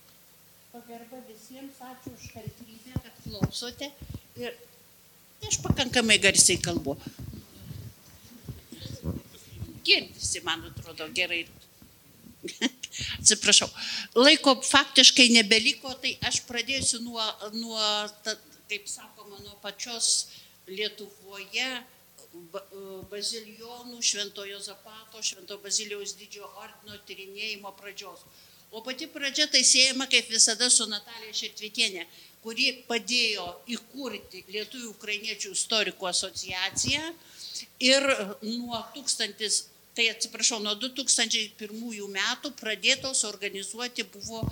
[1.97, 3.89] Ačiū už kantrybę, kad klausote.
[4.37, 4.53] Ir
[5.47, 6.93] aš pakankamai garsiai kalbu.
[9.87, 11.47] Girdisi, man atrodo, gerai.
[13.19, 13.69] Atsiprašau.
[14.15, 17.23] Laiko faktiškai nebeliko, tai aš pradėsiu nuo,
[17.57, 17.81] nuo
[18.23, 18.35] ta,
[18.69, 20.27] kaip sakoma, nuo pačios
[20.67, 21.69] Lietuvoje
[22.53, 22.65] ba-
[23.09, 28.25] bazilijonų Šventojo Zapato, Švento Bazilijaus didžiojo ordino tyrinėjimo pradžios.
[28.71, 32.03] O pati pradžia tai siejama kaip visada su Natalija Šertvitienė,
[32.43, 33.45] kuri padėjo
[33.77, 37.13] įkurti Lietuvių Ukrainiečių istorikų asociaciją
[37.83, 38.05] ir
[38.43, 39.63] nuo 1000,
[39.97, 44.43] tai atsiprašau, nuo 2001 metų pradėtos organizuoti buvo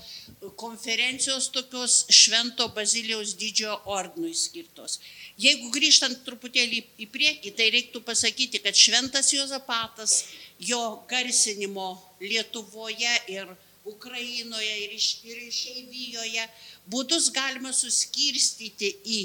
[0.57, 4.97] konferencijos tokios Švento Bazilijaus didžiojo ordinui skirtos.
[5.38, 10.18] Jeigu grįžtant truputėlį į priekį, tai reiktų pasakyti, kad Šventas Jozapatas,
[10.57, 11.91] jo garsinimo
[12.24, 13.53] Lietuvoje ir
[13.86, 16.45] Ukrainoje ir, iš, ir išeivijoje
[16.89, 19.19] būdus galima suskirstyti į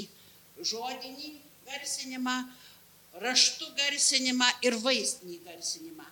[0.71, 1.33] žodinį
[1.65, 2.37] garsinimą,
[3.21, 6.07] raštų garsinimą ir vaizdinį garsinimą.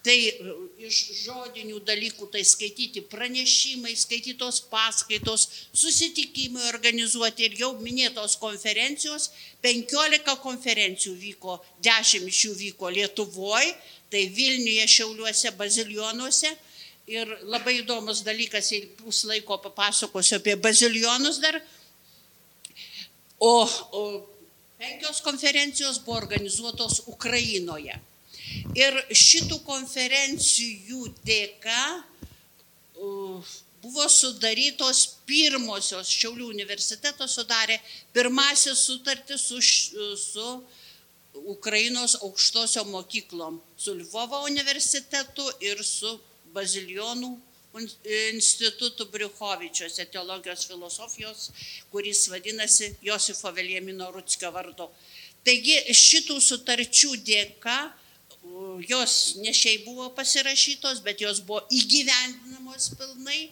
[0.00, 0.52] Tai e,
[0.88, 5.44] iš žodinių dalykų tai skaityti pranešimai, skaitytos paskaitos,
[5.76, 9.28] susitikimai organizuoti ir jau minėtos konferencijos.
[9.60, 13.74] 15 konferencijų vyko, 10 iš jų vyko Lietuvoje,
[14.10, 16.54] tai Vilniuje, Šiauliuose, Bazilionuose.
[17.10, 21.58] Ir labai įdomus dalykas, jei bus laiko papasakosiu apie bazilionus dar.
[23.40, 24.02] O, o
[24.78, 27.96] penkios konferencijos buvo organizuotos Ukrainoje.
[28.78, 33.50] Ir šitų konferencijų dėka uh,
[33.82, 37.78] buvo sudarytos pirmosios, Šiaulių universiteto sudarė
[38.14, 39.60] pirmasis sutartis su,
[40.20, 40.48] su
[41.54, 46.18] Ukrainos aukštosiom mokyklom, su Lvovo universitetu ir su
[46.54, 47.30] Bazilionų
[48.30, 51.50] institutu Briuchovičiuose teologijos filosofijos,
[51.92, 54.88] kuris vadinasi Josifo Veliamino Rutskio vardu.
[55.46, 57.78] Taigi šitų sutarčių dėka
[58.88, 63.50] jos ne šiaip buvo pasirašytos, bet jos buvo įgyvendinamos pilnai.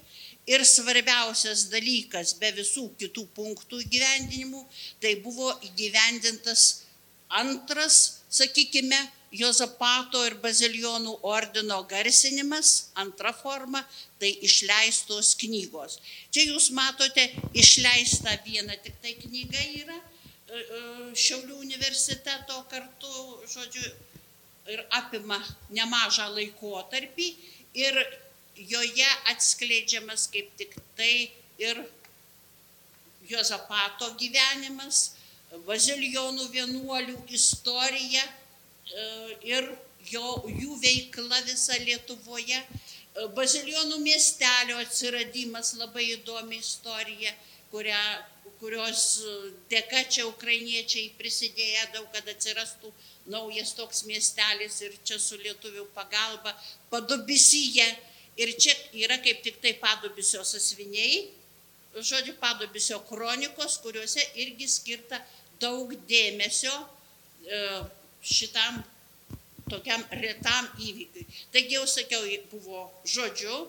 [0.48, 4.62] Ir svarbiausias dalykas be visų kitų punktų įgyvendinimų,
[4.96, 6.86] tai buvo įgyvendintas
[7.28, 8.96] antras, sakykime,
[9.34, 13.82] Jozapato ir Bazilionų ordino garsinimas, antra forma,
[14.20, 15.98] tai išleistos knygos.
[16.32, 20.80] Čia jūs matote, išleista viena tik tai knyga yra e, e,
[21.12, 23.12] Šiaulių universiteto kartu,
[23.52, 23.84] žodžiu,
[24.72, 25.38] ir apima
[25.72, 27.28] nemažą laikotarpį
[27.76, 28.00] ir
[28.58, 31.84] joje atskleidžiamas kaip tik tai ir
[33.28, 35.18] Jozapato gyvenimas,
[35.66, 38.22] Bazilijonų vienuolių istorija
[39.44, 39.68] ir
[40.10, 42.58] jo, jų veikla visa Lietuvoje.
[42.58, 47.32] E, Bazilijonų miestelio atsiradimas labai įdomi istorija,
[47.72, 48.02] kurią,
[48.60, 49.04] kurios
[49.70, 52.92] dėka čia ukrainiečiai prisidėję daug, kad atsirastų
[53.28, 56.54] naujas toks miestelis ir čia su lietuvių pagalba
[56.92, 57.88] padubisyje.
[58.38, 61.24] Ir čia yra kaip tik tai padubisio sasviniai,
[61.98, 65.18] žodžiu, padubisio kronikos, kuriuose irgi skirta
[65.58, 67.58] daug dėmesio e,
[68.22, 68.82] šitam
[69.68, 71.26] tokiam retam įvykiui.
[71.52, 73.66] Taigi jau sakiau, buvo žodžiu,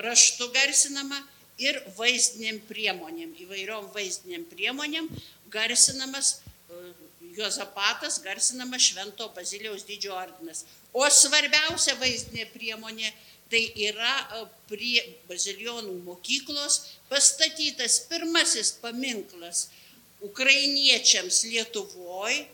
[0.00, 1.18] raštu garsinama
[1.60, 5.10] ir vaizdiniam priemonėm, įvairiom vaizdiniam priemonėm
[5.52, 6.92] garsinamas e,
[7.36, 10.64] Juozapatas, garsinamas Švento Baziliaus didžiojo ordinas.
[10.96, 13.12] O svarbiausia vaizdinė priemonė
[13.52, 19.68] tai yra e, prie Bazilionų mokyklos pastatytas pirmasis paminklas
[20.24, 22.46] ukrainiečiams Lietuvoje,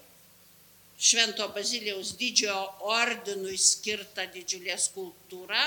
[0.97, 5.65] Švento Baziliaus didžiojo ordinui skirta didžiulė skulptūra.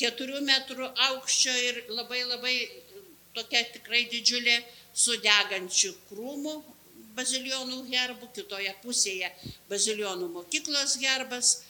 [0.00, 2.54] keturių metrų aukščio ir labai labai
[3.34, 4.56] tokia tikrai didžiulė
[4.92, 6.54] su degančių krūmų
[7.16, 9.28] bazilionų herbų, kitoje pusėje
[9.70, 11.60] bazilionų mokyklos herbas.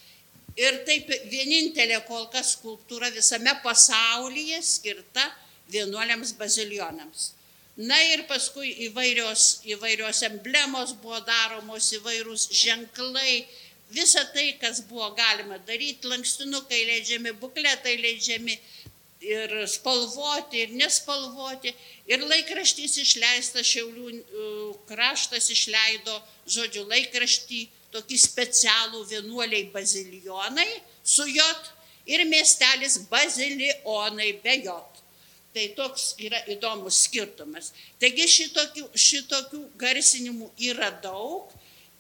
[0.58, 5.26] Ir taip vienintelė kol kas skulptūra visame pasaulyje skirta
[5.70, 7.30] vienuoliams bazilionams.
[7.80, 13.46] Na ir paskui įvairios, įvairios emblemos buvo daromos, įvairūs ženklai,
[13.94, 18.58] visa tai, kas buvo galima daryti, lankstinukai leidžiami, bukletai leidžiami
[19.24, 21.72] ir spalvoti, ir nespalvoti.
[22.10, 24.12] Ir laikraštys išleistas, Šiaulių
[24.88, 30.68] kraštas išleido, žodžiu, laikraštį tokį specialų vienuoliai bazilionai
[31.02, 31.72] su jot
[32.06, 34.89] ir miestelis bazilionai be jot.
[35.54, 37.72] Tai toks yra įdomus skirtumas.
[38.02, 41.50] Taigi šitokių, šitokių garsinimų yra daug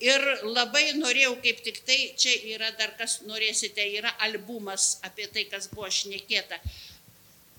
[0.00, 5.44] Ir labai norėjau, kaip tik tai, čia yra dar kas norėsite, yra albumas apie tai,
[5.50, 6.56] kas buvo šnekėta.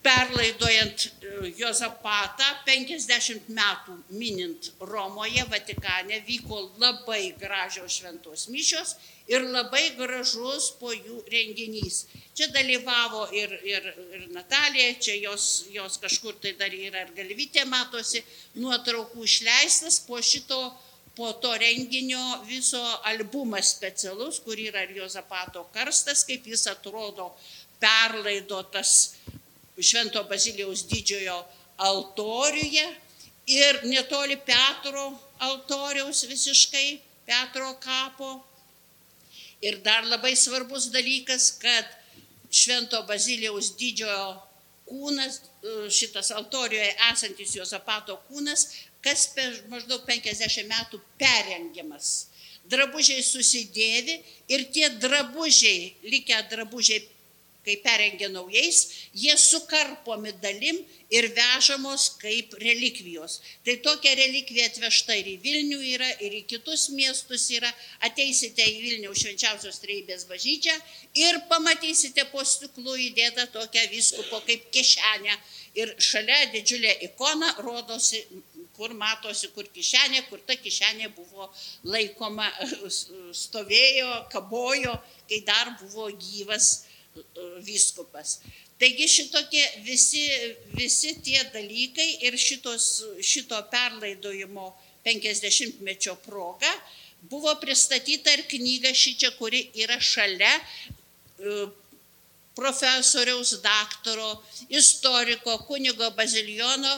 [0.02, 1.04] Perlaidojant
[1.58, 8.96] Jozapatą, 50 metų minint Romoje, Vatikane, vyko labai gražios šventos mišios
[9.30, 12.06] ir labai gražus po jų renginys.
[12.34, 17.68] Čia dalyvavo ir, ir, ir Natalija, čia jos, jos kažkur tai dar yra ir galvytė
[17.70, 18.24] matosi,
[18.58, 20.62] nuotraukų išleistas po šito
[21.16, 22.82] po to renginio viso
[23.12, 27.34] albumas specialus, kur yra ir Jozapato karstas, kaip jis atrodo
[27.82, 28.96] perlaidotas
[29.80, 31.38] Švento Bazilijaus didžiojo
[31.78, 32.86] altoriuje
[33.48, 35.06] ir netoli Petro
[35.40, 38.32] altoriaus visiškai, Petro kapo.
[39.62, 41.86] Ir dar labai svarbus dalykas, kad
[42.52, 44.32] Švento Bazilijaus didžiojo
[44.90, 45.40] kūnas,
[45.94, 48.68] šitas altorijoje esantis Jozapato kūnas,
[49.06, 52.28] kas per maždaug 50 metų perengiamas.
[52.72, 54.20] Drabužiai susidėvi
[54.54, 57.02] ir tie drabužiai, likę drabužiai,
[57.66, 58.80] kai perengia naujais,
[59.14, 60.80] jie sukarpomi dalim
[61.14, 63.40] ir vežamos kaip relikvijos.
[63.66, 67.72] Tai tokia relikvija atvežta ir į Vilnių yra, ir į kitus miestus yra.
[68.08, 70.76] Ateisite į Vilnių švenčiausios treibės bažnyčią
[71.22, 75.38] ir pamatysite po stiklu įdėtą tokią viskupo kaip kišenę.
[75.82, 78.26] Ir šalia didžiulė ikona rodosi
[78.76, 81.46] kur matosi, kur kišenė, kur ta kišenė buvo
[81.86, 82.48] laikoma,
[83.44, 84.96] stovėjo, kabojo,
[85.30, 86.72] kai dar buvo gyvas
[87.66, 88.40] vyskupas.
[88.80, 90.24] Taigi šitokie visi,
[90.74, 92.88] visi tie dalykai ir šitos,
[93.22, 94.72] šito perlaidojimo
[95.06, 96.72] 50-mečio proga
[97.22, 100.54] buvo pristatyta ir knyga šičia, kuri yra šalia
[102.58, 106.96] profesoriaus, daktaro, istoriko, kunigo Baziljono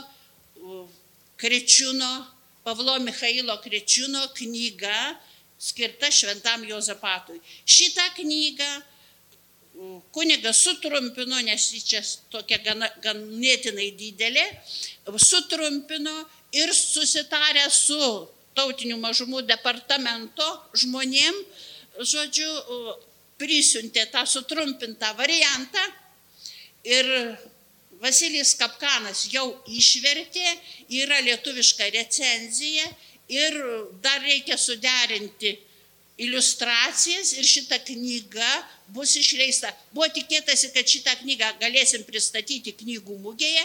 [1.39, 2.11] Krečiūno,
[2.63, 5.19] Pavlo Mikhailo Krečiūno knyga
[5.59, 7.39] skirta šventam Jozapatui.
[7.65, 8.71] Šitą knygą
[10.15, 12.01] kunigas sutrumpino, nes ji čia
[12.33, 14.45] tokia gana, ganėtinai didelė,
[15.17, 16.13] sutrumpino
[16.55, 17.99] ir susitarė su
[18.57, 20.45] tautinių mažumų departamento
[20.77, 21.39] žmonėm,
[22.01, 22.49] žodžiu,
[23.41, 25.81] prisiuntė tą sutrumpintą variantą
[26.85, 27.09] ir
[28.03, 30.43] Vasilijus Kapkanas jau išvertė,
[30.91, 32.89] yra lietuviška recenzija
[33.31, 33.55] ir
[34.03, 35.53] dar reikia suderinti
[36.23, 38.49] iliustracijas ir šita knyga
[38.93, 39.71] bus išleista.
[39.93, 43.63] Buvo tikėtasi, kad šitą knygą galėsim pristatyti knygų mugėje,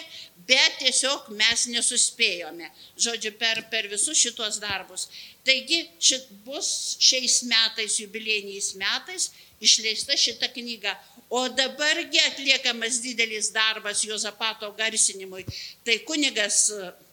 [0.48, 5.08] bet tiesiog mes nesuspėjome, žodžiu, per, per visus šitos darbus.
[5.46, 9.30] Taigi šit bus šiais metais, jubiliejiniais metais,
[9.60, 10.94] išleista šita knyga.
[11.28, 15.44] O dabargi atliekamas didelis darbas Jozapato garsinimui.
[15.84, 16.70] Tai kunigas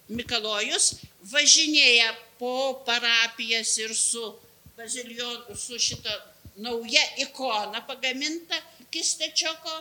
[0.07, 0.93] Mikalojus
[1.31, 4.23] važinėja po parapijas ir su,
[4.77, 6.13] bazilion, su šita
[6.55, 8.61] nauja ikona pagaminta
[8.91, 9.75] Kistečioko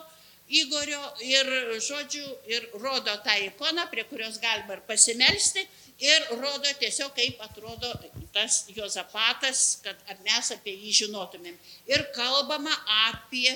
[0.49, 1.49] Igorio ir,
[1.80, 5.62] žodžiu, ir rodo tą ikoną, prie kurios galima ir pasimelsti
[6.05, 7.92] ir rodo tiesiog, kaip atrodo
[8.34, 11.57] tas Jozapatas, kad mes apie jį žinotumėm.
[11.88, 12.74] Ir kalbama
[13.07, 13.55] apie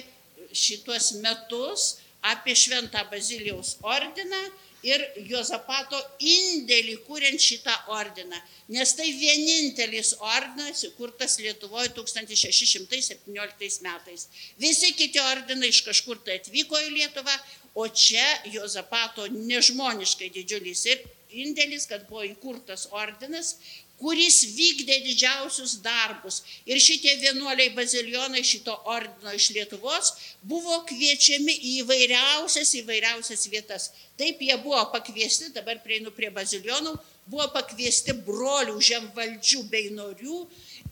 [0.52, 4.40] šitos metus, apie Šventą Bazilijaus ordiną
[4.86, 8.38] ir Jozapato indėlį kuriant šitą ordiną.
[8.74, 14.28] Nes tai vienintelis ordinas įkurtas Lietuvoje 1617 metais.
[14.60, 17.34] Visi kiti ordinai iš kažkur tai atvyko į Lietuvą,
[17.78, 23.56] o čia Jozapato nežmoniškai didžiulis ir indėlis, kad buvo įkurtas ordinas,
[23.98, 26.42] kuris vykdė didžiausius darbus.
[26.66, 33.90] Ir šitie vienuoliai bazilionai šito ordino iš Lietuvos buvo kviečiami į įvairiausias, įvairiausias vietas.
[34.18, 36.94] Taip jie buvo pakviesti, dabar prieinu prie bazilionų,
[37.28, 40.44] buvo pakviesti brolių žemvaldžių bei norių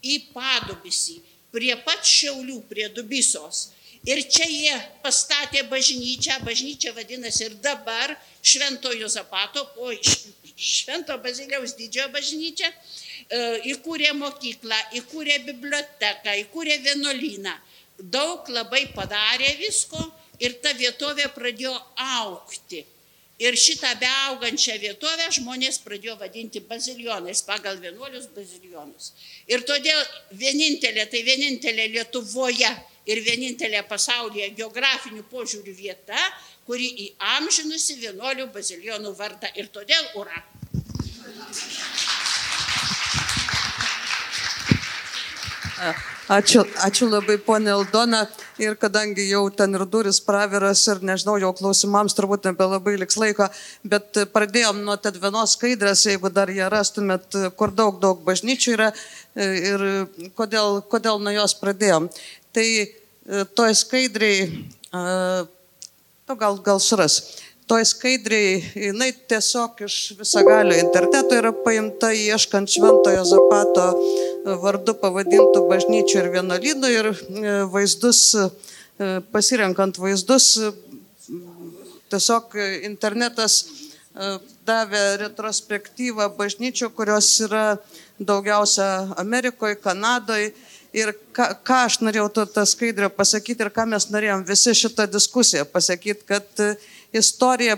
[0.02, 1.20] į Padubisį,
[1.54, 3.70] prie pat Šiaulių, prie Dubisos.
[4.06, 11.76] Ir čia jie pastatė bažnyčią, bažnyčia vadinasi ir dabar Švento Jozapato, o Š- Švento Baziliaus
[11.76, 13.40] didžiojo bažnyčia, e,
[13.74, 17.52] įkūrė mokyklą, įkūrė biblioteką, įkūrė vienuolyną.
[17.98, 20.00] Daug labai padarė visko
[20.40, 22.84] ir ta vietovė pradėjo aukti.
[23.36, 29.12] Ir šitą beaugančią vietovę žmonės pradėjo vadinti bazilionais pagal vienuolius bazilionus.
[29.44, 30.00] Ir todėl
[30.32, 32.70] vienintelė, tai vienintelė Lietuvoje
[33.06, 36.22] ir vienintelė pasaulyje geografinių požiūrių vieta,
[36.66, 39.50] kuri įamžinusi vienuolių bazilionų vardą.
[39.54, 40.42] Ir todėl ura.
[46.26, 48.24] Ačiū, ačiū labai, ponė Aldona.
[48.58, 53.46] Ir kadangi jau ten ir duris praviras ir nežinau, jau klausimams turbūt nebelabai liks laiko,
[53.84, 58.88] bet pradėjom nuo tad vienos skaidrės, jeigu dar ją rastumėt, kur daug, daug bažnyčių yra
[59.36, 59.84] ir
[60.38, 62.08] kodėl, kodėl nuo jos pradėjom.
[62.56, 62.88] Tai e,
[63.52, 65.04] toj skaidriai, e,
[66.28, 67.20] nu, gal, gal suras.
[67.66, 73.86] Toj skaidriai, jinai tiesiog iš visagalio interneto yra paimta ieškant Šventojo Zapato
[74.62, 80.70] vardu pavadintų bažnyčių ir vienuolynų ir e, vaizdus, e, pasirenkant vaizdus, e,
[82.14, 82.54] tiesiog
[82.86, 83.64] internetas
[84.64, 87.64] davė retrospektyvą bažnyčių, kurios yra
[88.18, 90.54] daugiausia Amerikoje, Kanadoje.
[90.96, 95.04] Ir ką, ką aš norėjau to, tą skaidrę pasakyti ir ką mes norėjom visi šitą
[95.12, 96.70] diskusiją pasakyti, kad e,
[97.12, 97.76] istorija,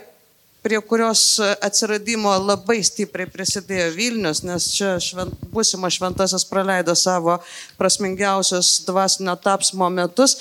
[0.62, 7.38] prie kurios atsiradimo labai stipriai prisidėjo Vilnius, nes čia švent, būsima šventasis praleido savo
[7.78, 10.38] prasmingiausius dvasinio tapsmo metus.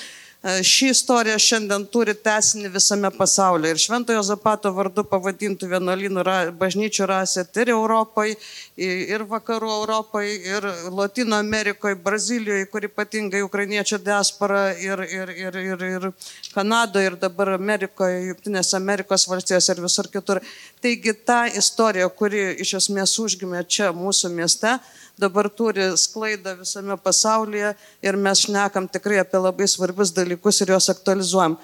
[0.47, 6.51] E, Ši istorija šiandien turi tesinį visame pasaulyje ir Šventojo Zapato vardu pavadintų vienuolynų ra-
[6.61, 8.37] bažnyčių rasėt ir Europoje,
[8.77, 15.83] ir vakarų Europoje, ir Latino Amerikoje, Brazilijoje, kur ypatingai ukrainiečių diaspora, ir, ir, ir, ir,
[15.89, 16.07] ir
[16.53, 20.39] Kanadoje, ir dabar Amerikoje, Junktinėse Amerikos valstijose ir visur kitur.
[20.79, 24.77] Taigi ta istorija, kuri iš esmės užgimė čia mūsų mieste,
[25.17, 27.73] dabar turi sklaidą visame pasaulyje
[28.05, 31.57] ir mes šnekam tikrai apie labai svarbius dalykus ir juos aktualizuojam.